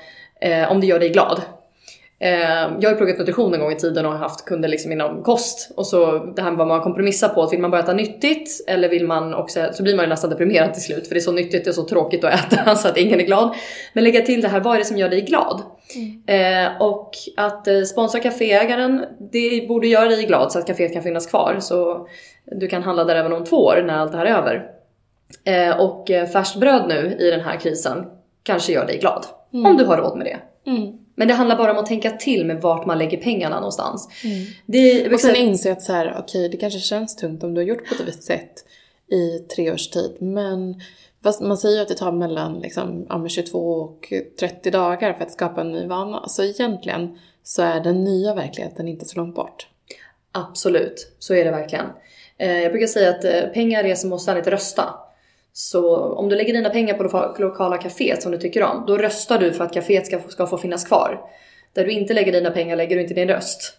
eh, 0.41 0.71
om 0.71 0.81
det 0.81 0.87
gör 0.87 0.99
dig 0.99 1.09
glad. 1.09 1.43
Eh, 2.23 2.31
jag 2.81 2.85
har 2.85 2.91
ju 2.91 2.97
pluggat 2.97 3.19
nutrition 3.19 3.55
en 3.55 3.61
gång 3.61 3.73
i 3.73 3.77
tiden 3.77 4.07
och 4.07 4.13
haft 4.13 4.45
kunder 4.45 4.69
liksom 4.69 4.93
inom 4.93 5.23
kost. 5.23 5.71
Och 5.77 5.87
så 5.87 6.19
det 6.19 6.43
här 6.43 6.51
med 6.51 6.59
vad 6.59 6.69
man 6.69 6.81
kompromissar 6.81 7.29
på. 7.29 7.47
Vill 7.47 7.61
man 7.61 7.71
bara 7.71 7.81
äta 7.81 7.93
nyttigt 7.93 8.65
eller 8.67 8.89
vill 8.89 9.07
man 9.07 9.35
också, 9.35 9.69
så 9.73 9.83
blir 9.83 9.97
man 9.97 10.05
ju 10.05 10.09
nästan 10.09 10.31
deprimerad 10.31 10.75
till 10.75 10.83
slut 10.83 11.09
för 11.09 11.15
det 11.15 11.19
är 11.19 11.23
så 11.23 11.33
nyttigt 11.33 11.69
och 11.69 11.75
så 11.75 11.85
tråkigt 11.85 12.25
att 12.25 12.53
äta 12.53 12.77
så 12.77 12.89
att 12.89 12.97
ingen 12.97 13.21
är 13.21 13.25
glad. 13.25 13.55
Men 13.93 14.05
lägga 14.05 14.23
till 14.23 14.41
det 14.41 14.49
här, 14.49 14.61
vad 14.61 14.75
är 14.75 14.79
det 14.79 14.85
som 14.85 14.99
gör 14.99 15.09
dig 15.09 15.21
glad? 15.21 15.63
Mm. 15.95 16.67
Eh, 16.67 16.83
och 16.83 17.11
att 17.37 17.69
eh, 17.69 17.83
sponsra 17.83 18.21
kaféägaren, 18.21 19.05
det 19.33 19.69
borde 19.69 19.87
göra 19.87 20.09
dig 20.09 20.25
glad 20.25 20.53
så 20.53 20.59
att 20.59 20.67
kaféet 20.69 20.93
kan 20.93 21.03
finnas 21.03 21.27
kvar. 21.27 21.57
Så 21.61 22.09
du 22.45 22.69
kan 22.69 22.83
handla 22.83 23.05
där 23.05 23.17
även 23.17 23.33
om 23.33 23.45
två 23.45 23.57
år 23.57 23.83
när 23.87 23.95
allt 23.95 24.13
det 24.13 24.19
här 24.19 24.27
är 24.27 24.35
över. 24.35 24.67
Eh, 25.45 25.81
och 25.81 26.11
eh, 26.11 26.27
färskt 26.27 26.57
bröd 26.57 26.89
nu 26.89 27.17
i 27.21 27.31
den 27.31 27.41
här 27.41 27.57
krisen 27.57 28.07
kanske 28.43 28.73
gör 28.73 28.87
dig 28.87 28.99
glad. 28.99 29.27
Mm. 29.55 29.67
Om 29.67 29.77
du 29.77 29.85
har 29.85 29.97
råd 29.97 30.17
med 30.17 30.27
det. 30.27 30.71
Mm. 30.71 30.99
Men 31.21 31.29
det 31.29 31.35
handlar 31.35 31.57
bara 31.57 31.73
om 31.73 31.79
att 31.79 31.87
tänka 31.87 32.11
till 32.11 32.47
med 32.47 32.61
vart 32.61 32.87
man 32.87 32.99
lägger 32.99 33.19
pengarna 33.19 33.57
någonstans. 33.57 34.09
Mm. 34.25 34.47
Det, 34.67 35.13
och 35.15 35.21
sen 35.21 35.37
inse 35.37 35.73
att 35.73 35.83
så 35.83 35.93
här, 35.93 36.07
okej 36.11 36.23
okay, 36.23 36.49
det 36.49 36.57
kanske 36.57 36.79
känns 36.81 37.17
tungt 37.17 37.43
om 37.43 37.55
du 37.55 37.61
har 37.61 37.67
gjort 37.67 37.89
på 37.89 37.95
ett 37.95 38.09
visst 38.09 38.23
sätt 38.23 38.65
i 39.13 39.39
tre 39.39 39.73
års 39.73 39.89
tid. 39.89 40.17
Men 40.21 40.81
man 41.41 41.59
säger 41.59 41.77
ju 41.77 41.83
att 41.83 41.89
det 41.89 41.95
tar 41.95 42.13
mellan 42.13 42.61
liksom, 42.61 43.07
ja, 43.09 43.29
22 43.29 43.59
och 43.59 44.13
30 44.41 44.71
dagar 44.71 45.13
för 45.13 45.25
att 45.25 45.33
skapa 45.33 45.61
en 45.61 45.73
ny 45.73 45.87
vana. 45.87 46.29
Så 46.29 46.43
egentligen 46.43 47.19
så 47.43 47.63
är 47.63 47.81
den 47.81 48.05
nya 48.05 48.35
verkligheten 48.35 48.89
inte 48.89 49.05
så 49.05 49.17
långt 49.17 49.35
bort. 49.35 49.69
Absolut, 50.33 51.13
så 51.19 51.35
är 51.35 51.45
det 51.45 51.51
verkligen. 51.51 51.87
Eh, 52.39 52.61
jag 52.61 52.73
brukar 52.73 52.87
säga 52.87 53.11
att 53.11 53.25
eh, 53.25 53.41
pengar 53.41 53.85
är 53.85 53.95
som 53.95 54.13
att 54.13 54.21
ständigt 54.21 54.47
rösta. 54.47 54.95
Så 55.53 56.13
om 56.15 56.29
du 56.29 56.37
lägger 56.37 56.53
dina 56.53 56.71
pengar 56.71 56.95
på 56.95 57.03
det 57.03 57.43
lokala 57.43 57.77
kaféet 57.77 58.23
som 58.23 58.33
du 58.33 58.39
tycker 58.39 58.63
om, 58.63 58.85
då 58.87 58.97
röstar 58.97 59.39
du 59.39 59.53
för 59.53 59.65
att 59.65 59.75
kaféet 59.75 60.07
ska, 60.07 60.19
ska 60.29 60.47
få 60.47 60.59
finnas 60.59 60.85
kvar. 60.85 61.21
Där 61.75 61.85
du 61.85 61.91
inte 61.91 62.15
lägger 62.15 62.33
dina 62.33 62.51
pengar 62.51 62.77
lägger 62.77 62.97
du 62.97 63.03
inte 63.03 63.15
din 63.15 63.29
röst. 63.29 63.77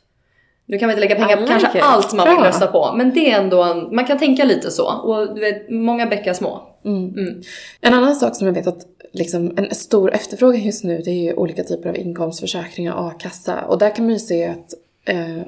Nu 0.66 0.78
kan 0.78 0.88
man 0.88 0.98
inte 0.98 1.02
lägga 1.02 1.16
pengar 1.16 1.38
på 1.38 1.48
kanske 1.48 1.78
it. 1.78 1.84
allt 1.84 2.14
man 2.14 2.30
vill 2.30 2.38
rösta 2.38 2.68
på, 2.68 2.94
men 2.96 3.14
det 3.14 3.32
är 3.32 3.40
ändå 3.40 3.64
en, 3.64 3.96
man 3.96 4.06
kan 4.06 4.20
tänka 4.20 4.44
lite 4.44 4.72
så. 4.72 4.88
Och 4.88 5.36
du 5.36 5.42
vet, 5.42 5.70
många 5.70 6.06
bäckar 6.06 6.34
små. 6.34 6.62
Mm. 6.86 7.10
Mm. 7.10 7.42
En 7.82 7.94
annan 7.94 8.16
sak 8.16 8.36
som 8.36 8.48
jag 8.48 8.54
vet 8.54 8.68
att 8.68 8.86
liksom, 9.14 9.54
en 9.58 9.76
stor 9.76 10.14
efterfrågan 10.14 10.62
just 10.62 10.84
nu 10.84 10.98
det 10.98 11.12
är 11.12 11.24
ju 11.24 11.34
olika 11.34 11.64
typer 11.64 11.90
av 11.90 11.98
inkomstförsäkringar 11.98 12.94
och 12.94 13.06
a-kassa. 13.06 13.62
Och 13.62 13.78
där 13.78 13.96
kan 13.96 14.06
man 14.06 14.14
ju 14.14 14.20
se 14.20 14.48
att 14.48 14.74
Eh, 15.06 15.42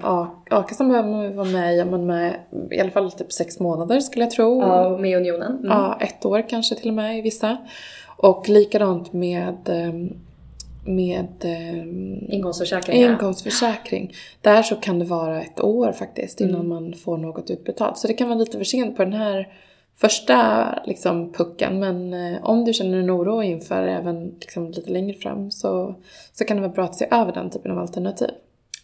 a-kassan 0.49 0.89
behöver 0.89 1.09
man 1.09 1.35
vara 1.35 1.47
med 1.47 1.75
i, 1.75 1.79
är 1.79 1.85
man 1.85 2.05
med 2.05 2.35
i 2.71 2.79
alla 2.79 2.91
fall 2.91 3.11
typ 3.11 3.31
sex 3.31 3.59
månader 3.59 3.99
skulle 3.99 4.25
jag 4.25 4.31
tro. 4.31 4.61
Ja, 4.61 4.97
med 4.97 5.17
unionen. 5.17 5.51
Mm. 5.51 5.65
Ja, 5.65 5.97
ett 6.01 6.25
år 6.25 6.49
kanske 6.49 6.75
till 6.75 6.89
och 6.89 6.95
med 6.95 7.17
i 7.17 7.21
vissa. 7.21 7.57
Och 8.17 8.49
likadant 8.49 9.13
med 9.13 9.69
ehm, 9.69 10.13
med 10.85 11.27
eh, 11.41 12.35
inkomstförsäkring. 12.35 13.01
inkomstförsäkring. 13.01 14.13
Där 14.41 14.63
så 14.63 14.75
kan 14.75 14.99
det 14.99 15.05
vara 15.05 15.41
ett 15.41 15.63
år 15.63 15.91
faktiskt 15.91 16.41
innan 16.41 16.55
mm. 16.55 16.69
man 16.69 16.93
får 16.93 17.17
något 17.17 17.49
utbetalt. 17.49 17.97
Så 17.97 18.07
det 18.07 18.13
kan 18.13 18.27
vara 18.27 18.39
lite 18.39 18.57
för 18.57 18.63
sent 18.63 18.97
på 18.97 19.03
den 19.03 19.13
här 19.13 19.47
första 19.97 20.67
liksom, 20.85 21.33
pucken. 21.33 21.79
Men 21.79 22.13
eh, 22.13 22.43
om 22.43 22.65
du 22.65 22.73
känner 22.73 22.97
en 22.97 23.11
oro 23.11 23.43
inför 23.43 23.87
även 23.87 24.35
liksom, 24.41 24.71
lite 24.71 24.91
längre 24.91 25.17
fram 25.17 25.51
så, 25.51 25.95
så 26.33 26.45
kan 26.45 26.57
det 26.57 26.61
vara 26.61 26.73
bra 26.73 26.83
att 26.83 26.95
se 26.95 27.07
över 27.11 27.33
den 27.33 27.49
typen 27.49 27.71
av 27.71 27.79
alternativ. 27.79 28.29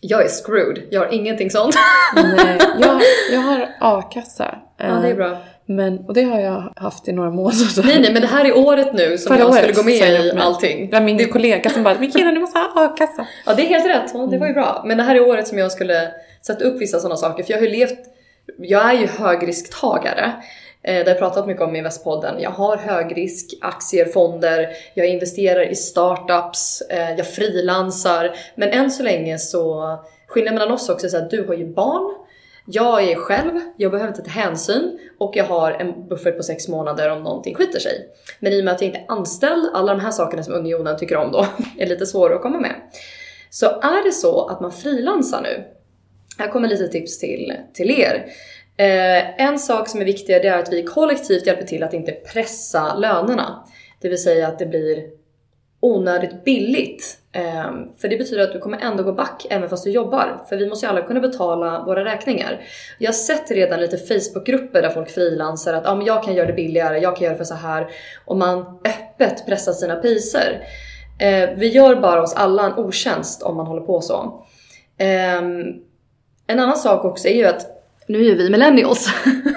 Jag 0.01 0.25
är 0.25 0.27
screwed, 0.27 0.83
jag 0.91 0.99
har 0.99 1.13
ingenting 1.13 1.51
sånt. 1.51 1.75
Nej, 2.15 2.57
jag, 2.79 3.01
jag 3.31 3.39
har 3.39 3.69
a-kassa. 3.79 4.55
Ja, 4.77 4.85
det 4.85 5.09
är 5.09 5.15
bra. 5.15 5.37
Men, 5.65 5.99
och 5.99 6.13
det 6.13 6.23
har 6.23 6.39
jag 6.39 6.73
haft 6.75 7.07
i 7.07 7.11
några 7.11 7.31
månader. 7.31 7.83
Nej 7.85 8.01
nej 8.01 8.13
men 8.13 8.21
det 8.21 8.27
här 8.27 8.45
är 8.45 8.57
året 8.57 8.93
nu 8.93 9.17
som 9.17 9.35
Förra 9.35 9.45
jag 9.45 9.55
skulle 9.55 9.73
gå 9.73 9.83
med 9.83 10.25
i 10.25 10.31
allting. 10.39 10.89
Det 10.89 10.99
var 10.99 11.05
min 11.05 11.17
det... 11.17 11.25
kollega 11.25 11.69
som 11.69 11.83
bara 11.83 11.99
“Mikina 11.99 12.31
du 12.31 12.39
måste 12.39 12.59
ha 12.59 12.85
a-kassa”. 12.85 13.27
Ja 13.45 13.53
det 13.53 13.61
är 13.61 13.67
helt 13.67 13.85
rätt, 13.85 14.31
det 14.31 14.37
var 14.37 14.47
ju 14.47 14.53
bra. 14.53 14.83
Men 14.85 14.97
det 14.97 15.03
här 15.03 15.15
är 15.15 15.27
året 15.27 15.47
som 15.47 15.57
jag 15.57 15.71
skulle 15.71 16.11
sätta 16.41 16.65
upp 16.65 16.81
vissa 16.81 16.99
sådana 16.99 17.15
saker 17.15 17.43
för 17.43 17.51
jag 17.51 17.59
har 17.59 17.65
ju 17.65 17.71
levt, 17.71 17.99
jag 18.57 18.89
är 18.89 18.93
ju 18.93 19.07
högrisktagare. 19.07 20.33
Eh, 20.89 20.95
det 20.95 21.03
har 21.03 21.09
jag 21.09 21.19
pratat 21.19 21.47
mycket 21.47 21.63
om 21.63 21.75
i 21.75 21.81
Västpodden. 21.81 22.41
Jag 22.41 22.49
har 22.49 22.77
högrisk, 22.77 23.57
aktier, 23.61 24.05
fonder, 24.05 24.69
jag 24.93 25.07
investerar 25.07 25.71
i 25.71 25.75
startups, 25.75 26.81
eh, 26.81 27.15
jag 27.17 27.27
frilansar. 27.27 28.35
Men 28.55 28.69
än 28.69 28.91
så 28.91 29.03
länge 29.03 29.37
så, 29.37 29.97
skillnaden 30.27 30.59
mellan 30.59 30.73
oss 30.73 30.89
också 30.89 31.07
är 31.07 31.21
att 31.21 31.29
du 31.29 31.47
har 31.47 31.53
ju 31.53 31.73
barn, 31.73 32.15
jag 32.65 33.03
är 33.03 33.15
själv, 33.15 33.59
jag 33.77 33.91
behöver 33.91 34.11
inte 34.11 34.21
ta 34.21 34.29
hänsyn 34.29 34.99
och 35.17 35.35
jag 35.35 35.45
har 35.45 35.71
en 35.71 36.07
buffert 36.07 36.37
på 36.37 36.43
sex 36.43 36.67
månader 36.67 37.11
om 37.11 37.23
någonting 37.23 37.55
skiter 37.55 37.79
sig. 37.79 38.07
Men 38.39 38.53
i 38.53 38.61
och 38.61 38.65
med 38.65 38.73
att 38.73 38.81
jag 38.81 38.87
inte 38.87 38.99
är 38.99 39.05
anställd, 39.07 39.69
alla 39.73 39.93
de 39.93 40.01
här 40.01 40.11
sakerna 40.11 40.43
som 40.43 40.53
Unionen 40.53 40.97
tycker 40.97 41.15
om 41.15 41.31
då, 41.31 41.45
är 41.79 41.87
lite 41.87 42.05
svårare 42.05 42.35
att 42.35 42.41
komma 42.41 42.59
med. 42.59 42.75
Så 43.49 43.65
är 43.65 44.05
det 44.05 44.11
så 44.11 44.47
att 44.47 44.61
man 44.61 44.71
frilansar 44.71 45.41
nu, 45.41 45.63
här 46.37 46.47
kommer 46.47 46.67
lite 46.67 46.87
tips 46.87 47.19
till, 47.19 47.53
till 47.73 47.91
er. 47.91 48.25
Eh, 48.79 49.41
en 49.41 49.59
sak 49.59 49.87
som 49.87 50.01
är 50.01 50.05
viktig 50.05 50.33
är 50.33 50.57
att 50.57 50.73
vi 50.73 50.83
kollektivt 50.83 51.47
hjälper 51.47 51.65
till 51.65 51.83
att 51.83 51.93
inte 51.93 52.11
pressa 52.11 52.95
lönerna. 52.95 53.65
Det 54.01 54.09
vill 54.09 54.23
säga 54.23 54.47
att 54.47 54.59
det 54.59 54.65
blir 54.65 55.03
onödigt 55.79 56.43
billigt. 56.43 57.17
Eh, 57.31 57.71
för 57.97 58.07
det 58.07 58.17
betyder 58.17 58.43
att 58.43 58.53
du 58.53 58.59
kommer 58.59 58.77
ändå 58.77 59.03
gå 59.03 59.13
back 59.13 59.47
även 59.49 59.69
fast 59.69 59.83
du 59.83 59.91
jobbar. 59.91 60.43
För 60.49 60.57
vi 60.57 60.69
måste 60.69 60.85
ju 60.85 60.89
alla 60.89 61.01
kunna 61.01 61.19
betala 61.19 61.83
våra 61.85 62.05
räkningar. 62.05 62.61
Jag 62.97 63.07
har 63.07 63.13
sett 63.13 63.51
redan 63.51 63.81
lite 63.81 63.97
Facebookgrupper 63.97 64.81
där 64.81 64.89
folk 64.89 65.09
frilansar 65.09 65.73
att 65.73 65.87
ah, 65.87 65.95
men 65.95 66.05
jag 66.05 66.23
kan 66.23 66.35
göra 66.35 66.47
det 66.47 66.53
billigare, 66.53 66.99
jag 66.99 67.15
kan 67.15 67.23
göra 67.23 67.33
det 67.33 67.37
för 67.37 67.45
så 67.45 67.55
här. 67.55 67.87
Och 68.25 68.37
man 68.37 68.79
öppet 68.85 69.45
pressar 69.45 69.71
sina 69.71 69.95
priser. 69.95 70.67
Eh, 71.19 71.49
vi 71.55 71.67
gör 71.67 71.95
bara 71.95 72.21
oss 72.21 72.33
alla 72.33 72.65
en 72.65 72.73
otjänst 72.73 73.43
om 73.43 73.57
man 73.57 73.67
håller 73.67 73.81
på 73.81 74.01
så. 74.01 74.45
Ehm, 74.97 75.63
en 76.47 76.59
annan 76.59 76.77
sak 76.77 77.05
också 77.05 77.27
är 77.27 77.35
ju 77.35 77.45
att 77.45 77.78
nu 78.09 78.25
är 78.25 78.35
vi 78.35 78.49
millennials 78.49 79.09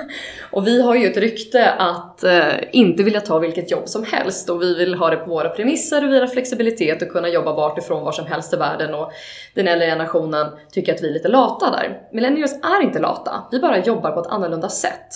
och 0.50 0.66
vi 0.66 0.82
har 0.82 0.94
ju 0.94 1.06
ett 1.06 1.16
rykte 1.16 1.71
att 1.71 2.25
eh, 2.25 2.54
inte 2.73 3.02
vilja 3.02 3.21
ta 3.21 3.38
vilket 3.38 3.71
jobb 3.71 3.88
som 3.88 4.04
helst 4.04 4.50
och 4.50 4.62
vi 4.62 4.75
vill 4.75 4.94
ha 4.94 5.11
det 5.11 5.16
på 5.16 5.30
våra 5.30 5.49
premisser 5.49 6.04
och 6.04 6.12
vi 6.12 6.21
har 6.21 6.26
flexibilitet 6.26 7.02
och 7.02 7.09
kunna 7.09 7.28
jobba 7.28 7.52
vart 7.52 7.78
ifrån 7.78 8.04
var 8.04 8.12
som 8.12 8.26
helst 8.26 8.54
i 8.54 8.56
världen 8.56 8.94
och 8.94 9.12
den 9.54 9.68
äldre 9.68 9.87
generationen 9.87 10.47
tycker 10.73 10.94
att 10.94 11.02
vi 11.02 11.09
är 11.09 11.12
lite 11.12 11.28
lata 11.28 11.71
där. 11.71 12.00
Millennials 12.12 12.52
är 12.52 12.82
inte 12.82 12.99
lata, 12.99 13.44
vi 13.50 13.59
bara 13.59 13.78
jobbar 13.78 14.11
på 14.11 14.21
ett 14.21 14.26
annorlunda 14.26 14.68
sätt. 14.68 15.09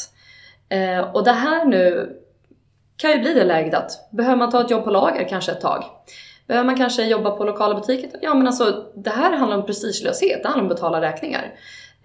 Eh, 0.69 1.01
och 1.01 1.25
det 1.25 1.33
här 1.33 1.65
nu 1.65 2.13
kan 2.97 3.11
ju 3.11 3.19
bli 3.19 3.35
det 3.35 3.45
läget 3.45 3.75
att 3.75 4.11
behöver 4.11 4.37
man 4.37 4.51
ta 4.51 4.61
ett 4.61 4.71
jobb 4.71 4.85
på 4.85 4.91
lager 4.91 5.29
kanske 5.29 5.53
ett 5.53 5.61
tag. 5.61 5.85
Behöver 6.47 6.67
man 6.67 6.77
kanske 6.77 7.05
jobba 7.05 7.31
på 7.31 7.45
lokala 7.45 7.75
butiker? 7.75 8.11
Ja 8.23 8.35
men 8.35 8.47
alltså 8.47 8.85
det 8.95 9.11
här 9.11 9.33
handlar 9.33 9.59
om 9.59 9.67
prestigelöshet, 9.67 10.43
det 10.43 10.49
handlar 10.49 10.65
om 10.65 10.71
att 10.71 10.77
betala 10.77 11.01
räkningar. 11.01 11.53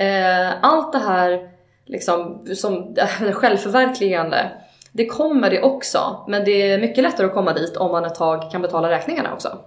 Eh, 0.02 0.54
allt 0.62 0.92
det 0.92 1.00
här 1.00 1.50
liksom, 1.86 2.46
som 2.56 2.96
självförverkligande, 3.34 4.52
det 4.92 5.06
kommer 5.06 5.50
det 5.50 5.62
också. 5.62 6.26
Men 6.28 6.46
det 6.46 6.72
är 6.72 6.82
mycket 6.82 7.04
lättare 7.04 7.28
att 7.28 7.34
komma 7.34 7.54
dit 7.54 7.78
om 7.78 7.92
man 7.92 8.06
ett 8.06 8.16
tag 8.16 8.52
kan 8.52 8.62
betala 8.62 8.90
räkningarna 8.90 9.34
också. 9.34 9.58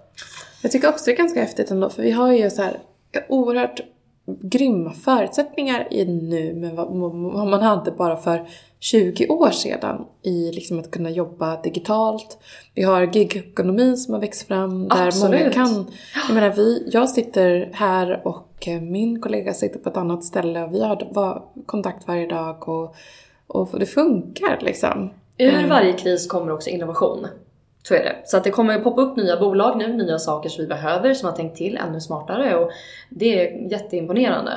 Jag 0.62 0.73
tycker 0.73 0.88
också 0.88 1.05
det 1.05 1.12
är 1.12 1.17
ganska 1.17 1.41
häftigt 1.41 1.71
ändå, 1.71 1.91
för 1.91 2.03
vi 2.03 2.11
har 2.11 2.33
ju 2.33 2.50
så 2.50 2.62
här 2.62 2.79
oerhört 3.29 3.81
grymma 4.26 4.93
förutsättningar 4.93 5.88
i 5.91 6.05
nu 6.05 6.55
med 6.55 6.73
vad 6.73 6.95
man 7.49 7.62
hade 7.62 7.91
bara 7.91 8.17
för 8.17 8.49
20 8.81 9.29
år 9.29 9.50
sedan 9.50 10.05
i 10.23 10.53
liksom 10.53 10.79
att 10.79 10.91
kunna 10.91 11.11
jobba 11.11 11.62
digitalt. 11.62 12.38
Vi 12.75 12.83
har 12.83 13.03
gigekonomin 13.03 13.97
som 13.97 14.14
har 14.14 14.21
växt 14.21 14.49
fram 14.49 14.88
där 14.88 15.07
Absolut. 15.07 15.41
många 15.41 15.53
kan... 15.53 15.87
Jag 16.29 16.35
menar, 16.35 16.50
vi, 16.50 16.88
jag 16.93 17.09
sitter 17.09 17.71
här 17.73 18.26
och 18.26 18.54
och 18.66 18.83
min 18.83 19.21
kollega 19.21 19.54
sitter 19.54 19.78
på 19.78 19.88
ett 19.88 19.97
annat 19.97 20.25
ställe 20.25 20.62
och 20.62 20.75
vi 20.75 20.83
har 20.83 21.42
kontakt 21.66 22.09
varje 22.09 22.26
dag 22.26 22.68
och, 22.68 22.94
och 23.47 23.78
det 23.78 23.87
funkar 23.87 24.59
liksom. 24.61 25.11
Ur 25.38 25.64
eh. 25.64 25.68
varje 25.68 25.92
kris 25.92 26.26
kommer 26.26 26.52
också 26.52 26.71
innovation. 26.71 27.26
Så 27.83 27.94
är 27.94 28.04
det. 28.04 28.16
Så 28.25 28.37
att 28.37 28.44
det 28.44 28.50
kommer 28.50 28.80
poppa 28.80 29.02
upp 29.02 29.16
nya 29.16 29.37
bolag 29.37 29.78
nu, 29.78 29.92
nya 29.92 30.18
saker 30.18 30.49
som 30.49 30.62
vi 30.62 30.68
behöver, 30.68 31.14
som 31.14 31.28
har 31.28 31.37
tänkt 31.37 31.56
till 31.56 31.76
ännu 31.76 32.00
smartare 32.00 32.56
och 32.56 32.71
det 33.11 33.40
är 33.40 33.71
jätteimponerande. 33.71 34.52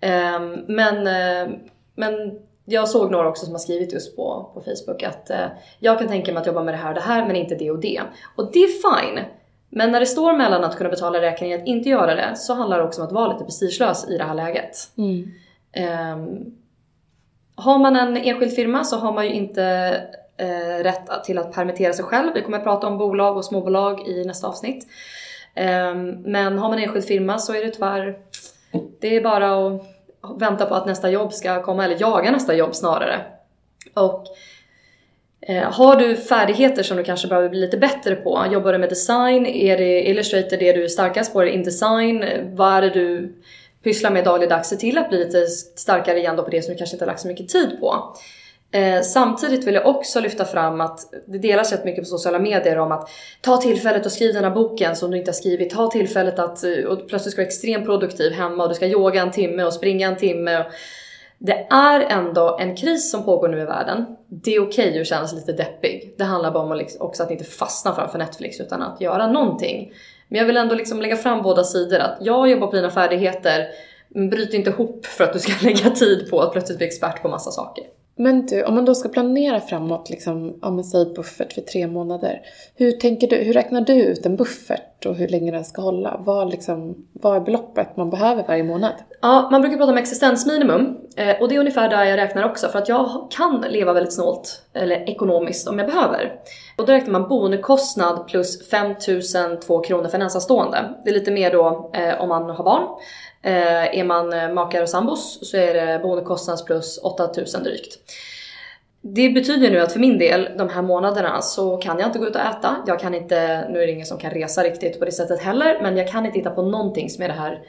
Ehm, 0.00 0.64
men, 0.68 1.06
eh, 1.06 1.54
men 1.94 2.38
jag 2.64 2.88
såg 2.88 3.10
några 3.10 3.28
också 3.28 3.44
som 3.44 3.54
har 3.54 3.58
skrivit 3.58 3.92
just 3.92 4.16
på, 4.16 4.50
på 4.54 4.60
Facebook 4.60 5.02
att 5.02 5.30
eh, 5.30 5.46
jag 5.78 5.98
kan 5.98 6.08
tänka 6.08 6.32
mig 6.32 6.40
att 6.40 6.46
jobba 6.46 6.62
med 6.62 6.74
det 6.74 6.78
här 6.78 6.88
och 6.88 6.94
det 6.94 7.00
här 7.00 7.26
men 7.26 7.36
inte 7.36 7.54
det 7.54 7.70
och 7.70 7.80
det. 7.80 8.00
Och 8.36 8.52
det 8.52 8.58
är 8.58 8.68
fine. 8.68 9.24
Men 9.74 9.92
när 9.92 10.00
det 10.00 10.06
står 10.06 10.36
mellan 10.36 10.64
att 10.64 10.76
kunna 10.76 10.90
betala 10.90 11.20
räkningen 11.20 11.58
och 11.58 11.62
att 11.62 11.68
inte 11.68 11.88
göra 11.88 12.14
det 12.14 12.36
så 12.36 12.54
handlar 12.54 12.78
det 12.78 12.84
också 12.84 13.00
om 13.00 13.06
att 13.06 13.12
vara 13.12 13.32
lite 13.32 13.44
prestigelös 13.44 14.08
i 14.08 14.18
det 14.18 14.24
här 14.24 14.34
läget. 14.34 14.76
Mm. 14.96 15.30
Um, 16.14 16.54
har 17.54 17.78
man 17.78 17.96
en 17.96 18.16
enskild 18.16 18.54
firma 18.54 18.84
så 18.84 18.96
har 18.96 19.12
man 19.12 19.24
ju 19.24 19.32
inte 19.32 19.94
uh, 20.42 20.82
rätt 20.82 21.24
till 21.24 21.38
att 21.38 21.52
permittera 21.52 21.92
sig 21.92 22.04
själv. 22.04 22.34
Vi 22.34 22.42
kommer 22.42 22.58
att 22.58 22.64
prata 22.64 22.86
om 22.86 22.98
bolag 22.98 23.36
och 23.36 23.44
småbolag 23.44 24.08
i 24.08 24.24
nästa 24.24 24.48
avsnitt. 24.48 24.86
Um, 25.56 26.22
men 26.22 26.58
har 26.58 26.68
man 26.68 26.78
en 26.78 26.84
enskild 26.84 27.04
firma 27.04 27.38
så 27.38 27.54
är 27.54 27.64
det 27.64 27.70
tyvärr, 27.70 28.18
det 29.00 29.16
är 29.16 29.22
bara 29.22 29.66
att 29.66 29.82
vänta 30.40 30.66
på 30.66 30.74
att 30.74 30.86
nästa 30.86 31.10
jobb 31.10 31.32
ska 31.32 31.62
komma, 31.62 31.84
eller 31.84 32.00
jaga 32.00 32.30
nästa 32.30 32.54
jobb 32.54 32.74
snarare. 32.74 33.20
Och 33.94 34.26
Eh, 35.46 35.62
har 35.62 35.96
du 35.96 36.16
färdigheter 36.16 36.82
som 36.82 36.96
du 36.96 37.04
kanske 37.04 37.28
behöver 37.28 37.48
bli 37.48 37.60
lite 37.60 37.76
bättre 37.76 38.14
på? 38.14 38.46
Jobbar 38.52 38.72
du 38.72 38.78
med 38.78 38.88
design? 38.88 39.46
Är 39.46 39.78
det 39.78 40.08
Illustrator 40.08 40.56
det 40.56 40.72
du 40.72 40.84
är 40.84 40.88
starkast 40.88 41.32
på? 41.32 41.40
Är 41.40 41.44
det 41.44 41.52
InDesign? 41.52 42.24
Vad 42.54 42.72
är 42.72 42.82
det 42.82 42.90
du 42.90 43.34
pysslar 43.84 44.10
med 44.10 44.24
dagligdags? 44.24 44.68
Se 44.68 44.76
till 44.76 44.98
att 44.98 45.08
bli 45.08 45.18
lite 45.18 45.46
starkare 45.76 46.18
igen 46.18 46.36
då 46.36 46.42
på 46.42 46.50
det 46.50 46.62
som 46.62 46.72
du 46.72 46.78
kanske 46.78 46.94
inte 46.94 47.04
har 47.04 47.10
lagt 47.10 47.20
så 47.20 47.28
mycket 47.28 47.48
tid 47.48 47.80
på. 47.80 48.16
Eh, 48.74 49.02
samtidigt 49.02 49.66
vill 49.66 49.74
jag 49.74 49.86
också 49.86 50.20
lyfta 50.20 50.44
fram 50.44 50.80
att 50.80 51.00
det 51.26 51.38
delas 51.38 51.72
rätt 51.72 51.84
mycket 51.84 52.04
på 52.04 52.08
sociala 52.08 52.38
medier 52.38 52.78
om 52.78 52.92
att 52.92 53.08
ta 53.40 53.56
tillfället 53.56 54.06
och 54.06 54.12
skriv 54.12 54.34
den 54.34 54.44
här 54.44 54.50
boken 54.50 54.96
som 54.96 55.10
du 55.10 55.18
inte 55.18 55.30
har 55.30 55.34
skrivit. 55.34 55.70
Ta 55.70 55.90
tillfället 55.90 56.38
att 56.38 56.64
eh, 56.64 56.84
och 56.84 57.08
plötsligt 57.08 57.32
ska 57.32 57.42
vara 57.42 57.46
extremt 57.46 57.84
produktiv 57.84 58.32
hemma 58.32 58.62
och 58.62 58.68
du 58.68 58.74
ska 58.74 58.86
yoga 58.86 59.22
en 59.22 59.30
timme 59.30 59.64
och 59.64 59.74
springa 59.74 60.08
en 60.08 60.16
timme. 60.16 60.64
Det 61.44 61.66
är 61.70 62.00
ändå 62.00 62.56
en 62.60 62.76
kris 62.76 63.10
som 63.10 63.24
pågår 63.24 63.48
nu 63.48 63.60
i 63.60 63.64
världen. 63.64 64.04
Det 64.28 64.54
är 64.54 64.60
okej 64.62 64.88
okay 64.88 65.00
att 65.00 65.06
känna 65.06 65.26
sig 65.26 65.38
lite 65.38 65.52
deppig. 65.52 66.14
Det 66.18 66.24
handlar 66.24 66.50
bara 66.50 66.62
om 66.62 66.76
liksom 66.76 67.06
också 67.06 67.22
att 67.22 67.30
inte 67.30 67.44
fastna 67.44 67.94
framför 67.94 68.18
Netflix 68.18 68.60
utan 68.60 68.82
att 68.82 69.00
göra 69.00 69.26
någonting. 69.26 69.92
Men 70.28 70.38
jag 70.38 70.46
vill 70.46 70.56
ändå 70.56 70.74
liksom 70.74 71.00
lägga 71.00 71.16
fram 71.16 71.42
båda 71.42 71.64
sidor. 71.64 71.98
Att 71.98 72.18
jag 72.20 72.50
jobbar 72.50 72.66
på 72.66 72.76
dina 72.76 72.90
färdigheter. 72.90 73.66
Bryt 74.30 74.54
inte 74.54 74.70
ihop 74.70 75.06
för 75.06 75.24
att 75.24 75.32
du 75.32 75.38
ska 75.38 75.52
lägga 75.66 75.90
tid 75.90 76.30
på 76.30 76.40
att 76.40 76.52
plötsligt 76.52 76.78
bli 76.78 76.86
expert 76.86 77.22
på 77.22 77.28
massa 77.28 77.50
saker. 77.50 77.84
Men 78.16 78.46
du, 78.46 78.64
om 78.64 78.74
man 78.74 78.84
då 78.84 78.94
ska 78.94 79.08
planera 79.08 79.60
framåt, 79.60 80.10
liksom, 80.10 80.58
om 80.62 80.74
man 80.74 80.84
säger 80.84 81.14
buffert 81.14 81.52
för 81.52 81.60
tre 81.60 81.86
månader. 81.86 82.40
Hur, 82.74 82.92
tänker 82.92 83.28
du, 83.28 83.36
hur 83.36 83.52
räknar 83.52 83.80
du 83.80 84.02
ut 84.02 84.26
en 84.26 84.36
buffert 84.36 85.06
och 85.06 85.14
hur 85.14 85.28
länge 85.28 85.52
den 85.52 85.64
ska 85.64 85.82
hålla? 85.82 86.20
Vad, 86.24 86.50
liksom, 86.50 87.06
vad 87.12 87.36
är 87.36 87.40
beloppet 87.40 87.96
man 87.96 88.10
behöver 88.10 88.44
varje 88.48 88.64
månad? 88.64 88.92
Ja, 89.20 89.48
man 89.50 89.60
brukar 89.60 89.76
prata 89.76 89.92
om 89.92 89.98
existensminimum 89.98 90.96
eh, 91.16 91.40
och 91.40 91.48
det 91.48 91.54
är 91.54 91.60
ungefär 91.60 91.88
där 91.88 92.04
jag 92.04 92.16
räknar 92.16 92.44
också 92.44 92.68
för 92.68 92.78
att 92.78 92.88
jag 92.88 93.28
kan 93.30 93.64
leva 93.70 93.92
väldigt 93.92 94.14
snålt 94.14 94.62
eller 94.74 95.10
ekonomiskt 95.10 95.68
om 95.68 95.78
jag 95.78 95.88
behöver. 95.88 96.32
Och 96.76 96.86
då 96.86 96.92
räknar 96.92 97.12
man 97.12 97.28
boendekostnad 97.28 98.26
plus 98.26 98.68
5002 98.68 99.80
kronor 99.80 100.08
för 100.08 100.18
en 100.18 100.22
ensamstående. 100.22 100.94
Det 101.04 101.10
är 101.10 101.14
lite 101.14 101.30
mer 101.30 101.52
då 101.52 101.90
eh, 101.94 102.20
om 102.20 102.28
man 102.28 102.50
har 102.50 102.64
barn. 102.64 102.82
Eh, 103.42 103.98
är 103.98 104.04
man 104.04 104.32
eh, 104.32 104.52
makar 104.52 104.82
och 104.82 104.88
sambos 104.88 105.50
så 105.50 105.56
är 105.56 105.74
det 105.74 106.02
boendekostnads 106.02 106.64
plus 106.64 106.98
8000 107.02 107.62
drygt. 107.62 107.98
Det 109.04 109.28
betyder 109.28 109.70
nu 109.70 109.80
att 109.80 109.92
för 109.92 110.00
min 110.00 110.18
del, 110.18 110.48
de 110.58 110.68
här 110.68 110.82
månaderna, 110.82 111.42
så 111.42 111.76
kan 111.76 111.98
jag 111.98 112.08
inte 112.08 112.18
gå 112.18 112.26
ut 112.26 112.34
och 112.34 112.40
äta. 112.40 112.76
Jag 112.86 113.00
kan 113.00 113.14
inte, 113.14 113.68
nu 113.68 113.82
är 113.82 113.86
det 113.86 113.92
ingen 113.92 114.06
som 114.06 114.18
kan 114.18 114.30
resa 114.30 114.62
riktigt 114.62 114.98
på 114.98 115.04
det 115.04 115.12
sättet 115.12 115.40
heller, 115.40 115.78
men 115.82 115.96
jag 115.96 116.08
kan 116.08 116.26
inte 116.26 116.38
hitta 116.38 116.50
på 116.50 116.62
någonting 116.62 117.10
som 117.10 117.24
är 117.24 117.28
det 117.28 117.34
här 117.34 117.62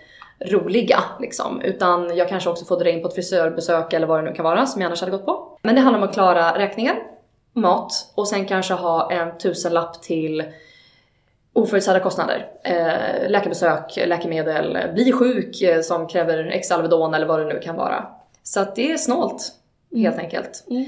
roliga 0.45 0.99
liksom. 1.19 1.61
Utan 1.61 2.17
jag 2.17 2.29
kanske 2.29 2.49
också 2.49 2.65
får 2.65 2.79
dra 2.79 2.89
in 2.89 3.01
på 3.01 3.07
ett 3.07 3.15
frisörbesök 3.15 3.93
eller 3.93 4.07
vad 4.07 4.19
det 4.23 4.29
nu 4.29 4.35
kan 4.35 4.45
vara 4.45 4.65
som 4.65 4.81
jag 4.81 4.87
annars 4.87 5.01
hade 5.01 5.11
gått 5.11 5.25
på. 5.25 5.57
Men 5.61 5.75
det 5.75 5.81
handlar 5.81 5.99
om 5.99 6.07
att 6.09 6.13
klara 6.13 6.59
räkningen, 6.59 6.95
mat 7.53 7.91
och 8.15 8.27
sen 8.27 8.45
kanske 8.45 8.73
ha 8.73 9.11
en 9.11 9.37
tusenlapp 9.37 10.01
till 10.01 10.43
oförutsedda 11.53 11.99
kostnader. 11.99 12.47
Eh, 12.63 13.29
läkarbesök, 13.29 13.99
läkemedel, 14.07 14.77
bli 14.93 15.11
sjuk 15.11 15.61
eh, 15.61 15.81
som 15.81 16.07
kräver 16.07 16.45
x 16.45 16.71
Alvedon 16.71 17.13
eller 17.13 17.25
vad 17.25 17.39
det 17.39 17.45
nu 17.45 17.59
kan 17.59 17.75
vara. 17.75 18.05
Så 18.43 18.59
att 18.59 18.75
det 18.75 18.91
är 18.91 18.97
snålt 18.97 19.51
helt 19.91 20.15
mm. 20.15 20.25
enkelt. 20.25 20.65
Mm. 20.69 20.85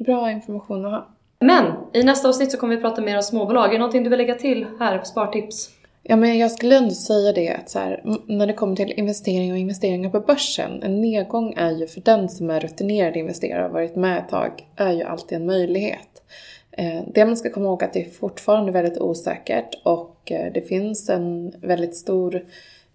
Bra 0.00 0.30
information 0.30 0.86
att 0.86 0.92
ha. 0.92 1.08
Men 1.40 1.72
i 1.92 2.02
nästa 2.02 2.28
avsnitt 2.28 2.52
så 2.52 2.58
kommer 2.58 2.76
vi 2.76 2.82
prata 2.82 3.00
mer 3.00 3.16
om 3.16 3.22
småbolag. 3.22 3.68
Är 3.68 3.72
det 3.72 3.78
någonting 3.78 4.04
du 4.04 4.10
vill 4.10 4.18
lägga 4.18 4.34
till 4.34 4.66
här 4.80 4.98
på 4.98 5.04
Spartips? 5.04 5.70
Ja, 6.10 6.16
men 6.16 6.38
jag 6.38 6.50
skulle 6.50 6.76
ändå 6.76 6.94
säga 6.94 7.32
det 7.32 7.48
att 7.48 7.70
så 7.70 7.78
här, 7.78 8.02
när 8.26 8.46
det 8.46 8.52
kommer 8.52 8.76
till 8.76 8.92
investering 8.92 9.52
och 9.52 9.58
investeringar 9.58 10.10
på 10.10 10.20
börsen, 10.20 10.82
en 10.82 11.00
nedgång 11.00 11.54
är 11.56 11.70
ju 11.70 11.86
för 11.86 12.00
den 12.00 12.28
som 12.28 12.50
är 12.50 12.60
rutinerad 12.60 13.16
investerare 13.16 13.66
och 13.66 13.72
varit 13.72 13.96
med 13.96 14.18
ett 14.18 14.28
tag, 14.28 14.66
är 14.76 14.92
ju 14.92 15.02
alltid 15.02 15.38
en 15.38 15.46
möjlighet. 15.46 16.22
Eh, 16.70 17.02
det 17.14 17.24
man 17.24 17.36
ska 17.36 17.50
komma 17.50 17.66
ihåg 17.66 17.82
är 17.82 17.86
att 17.86 17.92
det 17.92 18.06
är 18.06 18.10
fortfarande 18.10 18.72
väldigt 18.72 18.98
osäkert 18.98 19.80
och 19.84 20.32
eh, 20.32 20.52
det 20.52 20.62
finns 20.62 21.08
en 21.08 21.54
väldigt 21.60 21.96
stor 21.96 22.44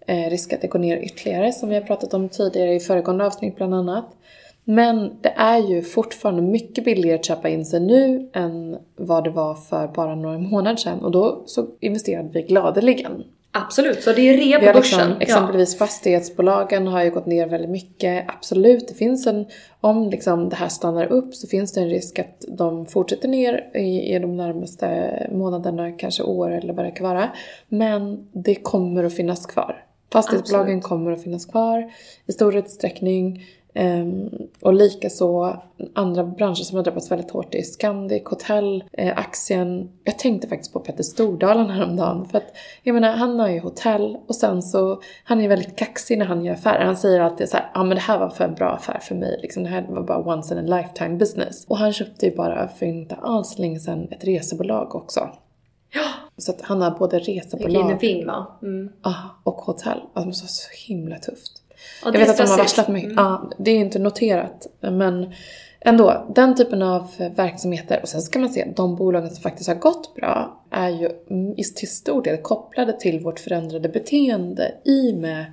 eh, 0.06 0.30
risk 0.30 0.52
att 0.52 0.60
det 0.60 0.68
går 0.68 0.78
ner 0.78 0.96
ytterligare 0.96 1.52
som 1.52 1.68
vi 1.68 1.74
har 1.74 1.82
pratat 1.82 2.14
om 2.14 2.28
tidigare 2.28 2.74
i 2.74 2.80
föregående 2.80 3.26
avsnitt 3.26 3.56
bland 3.56 3.74
annat. 3.74 4.06
Men 4.64 5.10
det 5.20 5.32
är 5.36 5.58
ju 5.58 5.82
fortfarande 5.82 6.42
mycket 6.42 6.84
billigare 6.84 7.18
att 7.18 7.24
köpa 7.24 7.48
in 7.48 7.64
sig 7.64 7.80
nu 7.80 8.30
än 8.32 8.76
vad 8.96 9.24
det 9.24 9.30
var 9.30 9.54
för 9.54 9.88
bara 9.88 10.14
några 10.14 10.38
månader 10.38 10.76
sedan 10.76 11.00
och 11.00 11.10
då 11.10 11.42
så 11.46 11.66
investerade 11.80 12.28
vi 12.32 12.42
gladeligen. 12.42 13.24
Absolut, 13.56 14.02
så 14.02 14.12
det 14.12 14.20
är 14.20 14.36
rea 14.36 14.58
på 14.58 14.78
liksom, 14.78 14.98
börsen. 14.98 15.20
exempelvis 15.20 15.72
ja. 15.74 15.78
fastighetsbolagen 15.78 16.86
har 16.86 17.04
ju 17.04 17.10
gått 17.10 17.26
ner 17.26 17.46
väldigt 17.46 17.70
mycket. 17.70 18.24
Absolut, 18.28 18.88
det 18.88 18.94
finns 18.94 19.26
en, 19.26 19.46
om 19.80 20.10
liksom 20.10 20.48
det 20.48 20.56
här 20.56 20.68
stannar 20.68 21.06
upp 21.06 21.34
så 21.34 21.46
finns 21.46 21.72
det 21.72 21.80
en 21.80 21.88
risk 21.88 22.18
att 22.18 22.44
de 22.48 22.86
fortsätter 22.86 23.28
ner 23.28 23.70
i, 23.74 24.14
i 24.14 24.18
de 24.18 24.36
närmaste 24.36 25.28
månaderna, 25.32 25.92
kanske 25.92 26.22
år 26.22 26.50
eller 26.50 26.72
vad 26.72 26.84
det 26.84 26.90
kan 26.90 27.06
vara. 27.06 27.28
Men 27.68 28.28
det 28.32 28.54
kommer 28.54 29.04
att 29.04 29.14
finnas 29.14 29.46
kvar. 29.46 29.84
Fastighetsbolagen 30.12 30.78
Absolut. 30.78 30.84
kommer 30.84 31.12
att 31.12 31.22
finnas 31.22 31.46
kvar 31.46 31.92
i 32.26 32.32
stor 32.32 32.56
utsträckning. 32.56 33.44
Um, 33.78 34.30
och 34.60 34.74
likaså 34.74 35.56
andra 35.94 36.24
branscher 36.24 36.54
som 36.54 36.76
har 36.76 36.84
drabbats 36.84 37.10
väldigt 37.10 37.30
hårt 37.30 37.54
är 37.54 37.62
Scandic, 37.62 38.22
hotell, 38.24 38.84
eh, 38.92 39.18
aktien. 39.18 39.90
Jag 40.04 40.18
tänkte 40.18 40.48
faktiskt 40.48 40.72
på 40.72 40.80
Petter 40.80 41.02
Stordalen 41.02 41.70
häromdagen 41.70 42.28
för 42.28 42.38
att 42.38 42.56
jag 42.82 42.94
menar 42.94 43.16
han 43.16 43.40
har 43.40 43.48
ju 43.48 43.60
hotell 43.60 44.16
och 44.26 44.36
sen 44.36 44.62
så 44.62 45.00
han 45.24 45.40
är 45.40 45.48
väldigt 45.48 45.76
kaxig 45.76 46.18
när 46.18 46.26
han 46.26 46.44
gör 46.44 46.54
affärer. 46.54 46.84
Han 46.84 46.96
säger 46.96 47.20
alltid 47.20 47.48
så 47.48 47.56
ja 47.56 47.62
ah, 47.74 47.84
men 47.84 47.94
det 47.94 48.02
här 48.02 48.18
var 48.18 48.28
för 48.28 48.44
en 48.44 48.54
bra 48.54 48.70
affär 48.70 48.98
för 48.98 49.14
mig 49.14 49.38
liksom. 49.42 49.62
Det 49.62 49.68
här 49.68 49.86
var 49.88 50.02
bara 50.02 50.34
once 50.34 50.54
in 50.54 50.72
a 50.72 50.76
lifetime 50.76 51.16
business. 51.16 51.64
Och 51.68 51.78
han 51.78 51.92
köpte 51.92 52.26
ju 52.26 52.36
bara 52.36 52.68
för 52.68 52.86
inte 52.86 53.14
alls 53.14 53.58
länge 53.58 53.78
sedan 53.78 54.08
ett 54.10 54.24
resebolag 54.24 54.94
också. 54.94 55.30
Ja! 55.94 56.02
Så 56.36 56.52
att 56.52 56.62
han 56.62 56.82
har 56.82 56.90
både 56.90 57.18
resebolag... 57.18 57.72
Kinnefing 57.72 58.26
va? 58.26 58.46
Mm. 58.62 58.90
Och 59.42 59.54
hotell. 59.54 60.00
Alltså 60.14 60.46
så 60.46 60.68
himla 60.86 61.18
tufft. 61.18 61.63
Ja, 62.04 62.10
jag 62.12 62.20
vet 62.20 62.30
att 62.30 62.36
de 62.36 62.48
har 62.48 62.58
varslat 62.58 62.88
mycket. 62.88 63.12
Mm. 63.12 63.24
Ja, 63.24 63.50
det 63.58 63.70
är 63.70 63.78
inte 63.78 63.98
noterat. 63.98 64.66
Men 64.80 65.32
ändå, 65.80 66.26
den 66.34 66.56
typen 66.56 66.82
av 66.82 67.10
verksamheter. 67.36 68.00
Och 68.02 68.08
sen 68.08 68.22
ska 68.22 68.38
man 68.38 68.48
se, 68.48 68.72
de 68.76 68.96
bolagen 68.96 69.30
som 69.30 69.42
faktiskt 69.42 69.68
har 69.68 69.76
gått 69.76 70.14
bra 70.14 70.64
är 70.70 70.88
ju 70.88 71.08
till 71.76 71.88
stor 71.88 72.22
del 72.22 72.36
kopplade 72.36 73.00
till 73.00 73.20
vårt 73.20 73.40
förändrade 73.40 73.88
beteende 73.88 74.74
i 74.84 75.12
med 75.12 75.44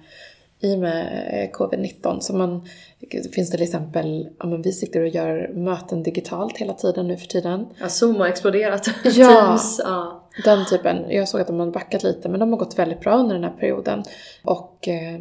i 0.61 0.77
med 0.77 1.27
eh, 1.31 1.51
covid-19. 1.51 2.19
Så 2.19 2.35
man, 2.35 2.65
det 2.99 3.33
finns 3.35 3.51
till 3.51 3.61
exempel, 3.61 4.29
ja 4.39 4.45
men 4.45 4.61
vi 4.61 4.71
sitter 4.71 5.01
och 5.01 5.07
gör 5.07 5.51
möten 5.53 6.03
digitalt 6.03 6.57
hela 6.57 6.73
tiden 6.73 7.07
nu 7.07 7.17
för 7.17 7.27
tiden. 7.27 7.67
Ja, 7.79 7.89
Zoom 7.89 8.15
har 8.15 8.27
exploderat. 8.27 8.89
Ja, 9.03 9.27
Teams, 9.27 9.81
ja. 9.83 10.29
den 10.43 10.65
typen. 10.65 11.05
Jag 11.09 11.27
såg 11.27 11.41
att 11.41 11.47
de 11.47 11.59
har 11.59 11.67
backat 11.67 12.03
lite 12.03 12.29
men 12.29 12.39
de 12.39 12.51
har 12.51 12.59
gått 12.59 12.79
väldigt 12.79 12.99
bra 12.99 13.17
under 13.17 13.35
den 13.35 13.43
här 13.43 13.51
perioden. 13.51 14.03
Och 14.43 14.87
eh, 14.87 15.19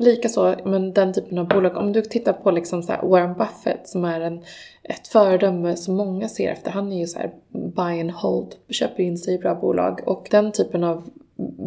Likaså, 0.00 0.54
men 0.64 0.92
den 0.92 1.12
typen 1.12 1.38
av 1.38 1.48
bolag, 1.48 1.76
om 1.76 1.92
du 1.92 2.02
tittar 2.02 2.32
på 2.32 2.50
liksom 2.50 2.82
så 2.82 2.92
Warren 3.02 3.34
Buffett 3.34 3.88
som 3.88 4.04
är 4.04 4.20
en, 4.20 4.42
ett 4.82 5.08
föredöme 5.08 5.76
som 5.76 5.94
många 5.94 6.28
ser 6.28 6.52
efter. 6.52 6.70
Han 6.70 6.92
är 6.92 6.98
ju 6.98 7.06
så 7.06 7.18
här 7.18 7.30
buy 7.52 8.00
and 8.00 8.10
hold, 8.10 8.54
köper 8.68 9.02
in 9.02 9.18
sig 9.18 9.34
i 9.34 9.38
bra 9.38 9.54
bolag. 9.54 10.00
Och 10.06 10.28
den 10.30 10.52
typen 10.52 10.84
av 10.84 11.10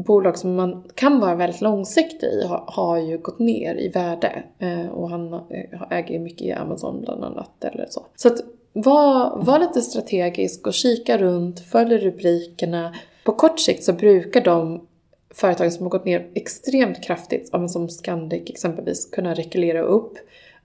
bolag 0.06 0.38
som 0.38 0.56
man 0.56 0.84
kan 0.96 1.20
vara 1.20 1.36
väldigt 1.36 1.62
långsiktig 1.62 2.28
i 2.28 2.48
har, 2.48 2.64
har 2.68 2.98
ju 2.98 3.18
gått 3.18 3.40
ner 3.40 3.76
i 3.76 3.90
värde. 3.90 4.44
Eh, 4.60 4.88
och 4.88 5.10
han 5.10 5.34
eh, 5.34 5.82
äger 5.90 6.20
mycket 6.20 6.42
i 6.42 6.52
Amazon 6.52 7.02
bland 7.02 7.24
annat 7.24 7.64
eller 7.64 7.88
så. 7.90 8.06
Så 8.16 8.28
att 8.28 8.40
var, 8.74 9.44
var 9.44 9.60
lite 9.60 9.82
strategisk 9.82 10.68
och 10.68 10.74
kika 10.74 11.18
runt, 11.18 11.60
följ 11.60 11.98
rubrikerna. 11.98 12.94
På 13.26 13.32
kort 13.32 13.60
sikt 13.60 13.84
så 13.84 13.94
brukar 13.94 14.42
de 14.42 14.88
företag 15.34 15.74
som 15.74 15.84
har 15.84 15.90
gått 15.90 16.06
ner 16.06 16.28
extremt 16.36 17.04
kraftigt, 17.04 17.50
som 17.70 17.90
Scandic 17.90 18.50
exempelvis, 18.50 19.10
kunna 19.12 19.34
rekulera 19.34 19.82
upp 19.82 20.18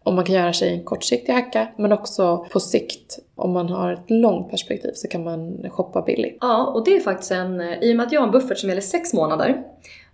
om 0.02 0.14
man 0.14 0.24
kan 0.24 0.34
göra 0.34 0.52
sig 0.52 0.72
en 0.72 0.84
kortsiktig 0.84 1.32
hacka, 1.32 1.68
men 1.76 1.92
också 1.92 2.46
på 2.50 2.60
sikt, 2.60 3.18
om 3.34 3.52
man 3.52 3.68
har 3.68 3.92
ett 3.92 4.10
långt 4.10 4.50
perspektiv 4.50 4.92
så 4.94 5.08
kan 5.08 5.24
man 5.24 5.66
shoppa 5.70 6.02
billigt. 6.02 6.38
Ja, 6.40 6.66
och 6.66 6.84
det 6.84 6.96
är 6.96 7.00
faktiskt 7.00 7.30
en, 7.30 7.60
i 7.60 7.92
och 7.92 7.96
med 7.96 8.06
att 8.06 8.12
jag 8.12 8.20
har 8.20 8.26
en 8.26 8.32
buffert 8.32 8.58
som 8.58 8.68
gäller 8.68 8.82
sex 8.82 9.14
månader, 9.14 9.62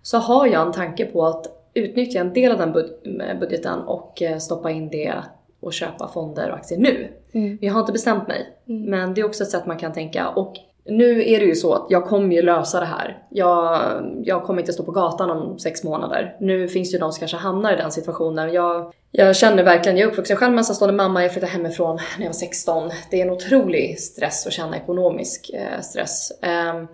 så 0.03 0.19
har 0.19 0.47
jag 0.47 0.67
en 0.67 0.73
tanke 0.73 1.05
på 1.05 1.27
att 1.27 1.47
utnyttja 1.75 2.21
en 2.21 2.33
del 2.33 2.53
av 2.53 2.59
den 2.59 2.73
budgeten 3.41 3.79
och 3.81 4.23
eh, 4.23 4.39
stoppa 4.39 4.71
in 4.71 4.89
det 4.89 5.15
och 5.61 5.73
köpa 5.73 6.09
fonder 6.09 6.51
och 6.51 6.57
aktier 6.57 6.79
nu. 6.79 7.09
Mm. 7.33 7.59
Jag 7.61 7.73
har 7.73 7.81
inte 7.81 7.93
bestämt 7.93 8.29
mig, 8.29 8.49
mm. 8.69 8.91
men 8.91 9.15
det 9.15 9.21
är 9.21 9.25
också 9.25 9.43
ett 9.43 9.51
sätt 9.51 9.67
man 9.67 9.79
kan 9.79 9.93
tänka. 9.93 10.29
Och 10.29 10.55
nu 10.87 11.29
är 11.29 11.41
det 11.41 11.47
ju 11.47 11.55
så 11.55 11.75
att 11.75 11.87
jag 11.89 12.05
kommer 12.05 12.35
ju 12.35 12.43
lösa 12.43 12.81
det 12.81 12.87
här. 12.87 13.19
Jag, 13.31 13.81
jag 14.25 14.43
kommer 14.43 14.61
inte 14.61 14.73
stå 14.73 14.83
på 14.83 14.93
gatan 14.93 15.31
om 15.31 15.59
sex 15.59 15.85
månader. 15.85 16.37
Nu 16.41 16.69
finns 16.69 16.91
det 16.91 16.95
ju 16.95 16.99
de 16.99 17.13
som 17.13 17.21
kanske 17.21 17.37
hamnar 17.37 17.73
i 17.73 17.77
den 17.77 17.93
situationen. 17.93 18.53
Jag, 18.53 18.93
jag 19.11 19.37
känner 19.37 19.63
verkligen, 19.63 19.99
jag 19.99 20.07
är 20.07 20.13
uppvuxen 20.13 20.37
själv 20.37 20.53
med 20.53 20.59
ensamstående 20.59 20.97
mamma, 20.97 21.23
jag 21.23 21.33
flyttade 21.33 21.53
hemifrån 21.53 21.97
när 21.97 22.25
jag 22.25 22.29
var 22.29 22.33
16. 22.33 22.91
Det 23.11 23.21
är 23.21 23.27
en 23.27 23.33
otrolig 23.33 24.01
stress 24.01 24.47
att 24.47 24.53
känna 24.53 24.77
ekonomisk 24.77 25.51
eh, 25.55 25.81
stress. 25.81 26.33
Ehm, 26.43 26.87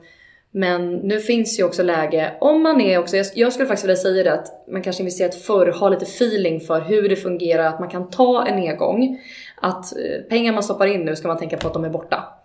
men 0.52 0.96
nu 0.96 1.20
finns 1.20 1.58
ju 1.58 1.64
också 1.64 1.82
läge, 1.82 2.32
om 2.40 2.62
man 2.62 2.80
är 2.80 2.98
också, 2.98 3.16
jag, 3.34 3.52
skulle 3.52 3.68
faktiskt 3.68 3.84
vilja 3.84 3.96
säga 3.96 4.24
det 4.24 4.32
att 4.32 4.68
man 4.72 4.82
kanske 4.82 5.02
investerat 5.02 5.34
förr, 5.34 5.66
har 5.66 5.90
lite 5.90 6.04
feeling 6.04 6.60
för 6.60 6.80
hur 6.80 7.08
det 7.08 7.16
fungerar, 7.16 7.64
att 7.64 7.80
man 7.80 7.88
kan 7.88 8.10
ta 8.10 8.46
en 8.46 8.56
nedgång. 8.56 9.18
Att 9.56 9.96
eh, 9.96 10.22
pengar 10.28 10.52
man 10.52 10.62
stoppar 10.62 10.86
in 10.86 11.04
nu 11.04 11.16
ska 11.16 11.28
man 11.28 11.38
tänka 11.38 11.56
på 11.56 11.68
att 11.68 11.74
de 11.74 11.84
är 11.84 11.90
borta. 11.90 12.39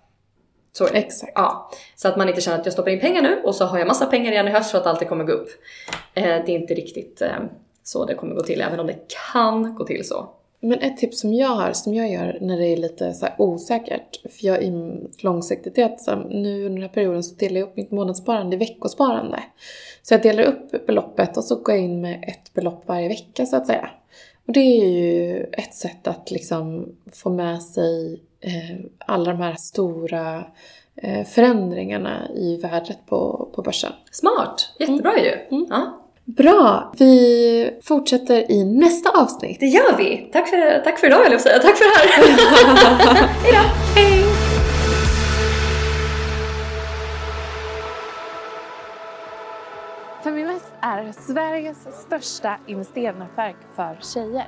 Så 0.77 0.87
Exakt. 0.87 1.31
Ja. 1.35 1.71
Så 1.95 2.07
att 2.07 2.17
man 2.17 2.29
inte 2.29 2.41
känner 2.41 2.59
att 2.59 2.65
jag 2.65 2.73
stoppar 2.73 2.91
in 2.91 2.99
pengar 2.99 3.21
nu 3.21 3.41
och 3.43 3.55
så 3.55 3.65
har 3.65 3.77
jag 3.77 3.87
massa 3.87 4.05
pengar 4.05 4.31
igen 4.31 4.47
i 4.47 4.51
höst 4.51 4.71
för 4.71 4.77
att 4.77 4.85
allt 4.85 5.09
kommer 5.09 5.23
gå 5.23 5.31
upp. 5.31 5.49
Eh, 6.13 6.23
det 6.23 6.29
är 6.29 6.49
inte 6.49 6.73
riktigt 6.73 7.21
eh, 7.21 7.29
så 7.83 8.05
det 8.05 8.15
kommer 8.15 8.35
gå 8.35 8.43
till, 8.43 8.61
även 8.61 8.79
om 8.79 8.87
det 8.87 8.97
kan 9.33 9.75
gå 9.75 9.85
till 9.85 10.07
så. 10.07 10.29
Men 10.59 10.79
ett 10.79 10.97
tips 10.97 11.19
som 11.19 11.33
jag 11.33 11.47
har, 11.47 11.73
som 11.73 11.93
jag 11.93 12.11
gör 12.11 12.37
när 12.41 12.57
det 12.57 12.67
är 12.67 12.77
lite 12.77 13.13
så 13.13 13.27
osäkert, 13.37 14.21
för 14.31 14.45
jag 14.45 14.63
är 14.63 14.99
långsiktigt, 15.23 15.77
är 15.77 15.85
att 15.85 16.29
nu 16.29 16.65
under 16.65 16.69
den 16.69 16.81
här 16.81 16.89
perioden 16.89 17.23
så 17.23 17.35
delar 17.35 17.59
jag 17.59 17.69
upp 17.69 17.75
mitt 17.75 17.91
månadssparande 17.91 18.55
i 18.55 18.59
veckosparande. 18.59 19.43
Så 20.01 20.13
jag 20.13 20.21
delar 20.21 20.43
upp 20.43 20.87
beloppet 20.87 21.37
och 21.37 21.43
så 21.43 21.55
går 21.55 21.75
jag 21.75 21.83
in 21.83 22.01
med 22.01 22.23
ett 22.27 22.53
belopp 22.53 22.83
varje 22.85 23.07
vecka 23.07 23.45
så 23.45 23.55
att 23.55 23.67
säga. 23.67 23.89
Och 24.47 24.53
det 24.53 24.59
är 24.59 24.87
ju 24.87 25.43
ett 25.43 25.73
sätt 25.73 26.07
att 26.07 26.31
liksom 26.31 26.95
få 27.13 27.29
med 27.29 27.63
sig 27.63 28.21
alla 29.05 29.31
de 29.31 29.41
här 29.41 29.55
stora 29.55 30.43
eh, 30.95 31.25
förändringarna 31.25 32.29
i 32.35 32.57
värdet 32.61 33.05
på, 33.05 33.49
på 33.55 33.61
börsen. 33.61 33.91
Smart! 34.11 34.69
Jättebra 34.79 35.13
mm. 35.13 35.23
ju! 35.23 35.57
Mm. 35.57 35.67
Ja. 35.69 36.01
Bra! 36.25 36.93
Vi 36.97 37.79
fortsätter 37.83 38.51
i 38.51 38.65
nästa 38.65 39.09
avsnitt. 39.09 39.59
Det 39.59 39.65
gör 39.65 39.97
vi! 39.97 40.29
Tack 40.33 40.47
för, 40.49 40.79
tack 40.83 40.99
för 40.99 41.07
idag 41.07 41.25
jag 41.31 41.41
säga. 41.41 41.59
Tack 41.59 41.77
för 41.77 41.85
det 41.85 41.97
här! 41.97 43.27
Hejdå! 43.43 43.59
Hej! 43.95 44.25
Feminvest 50.23 50.73
är 50.81 51.11
Sveriges 51.11 51.77
största 52.01 52.57
investeringsnätverk 52.67 53.55
för 53.75 53.97
tjejer. 54.01 54.47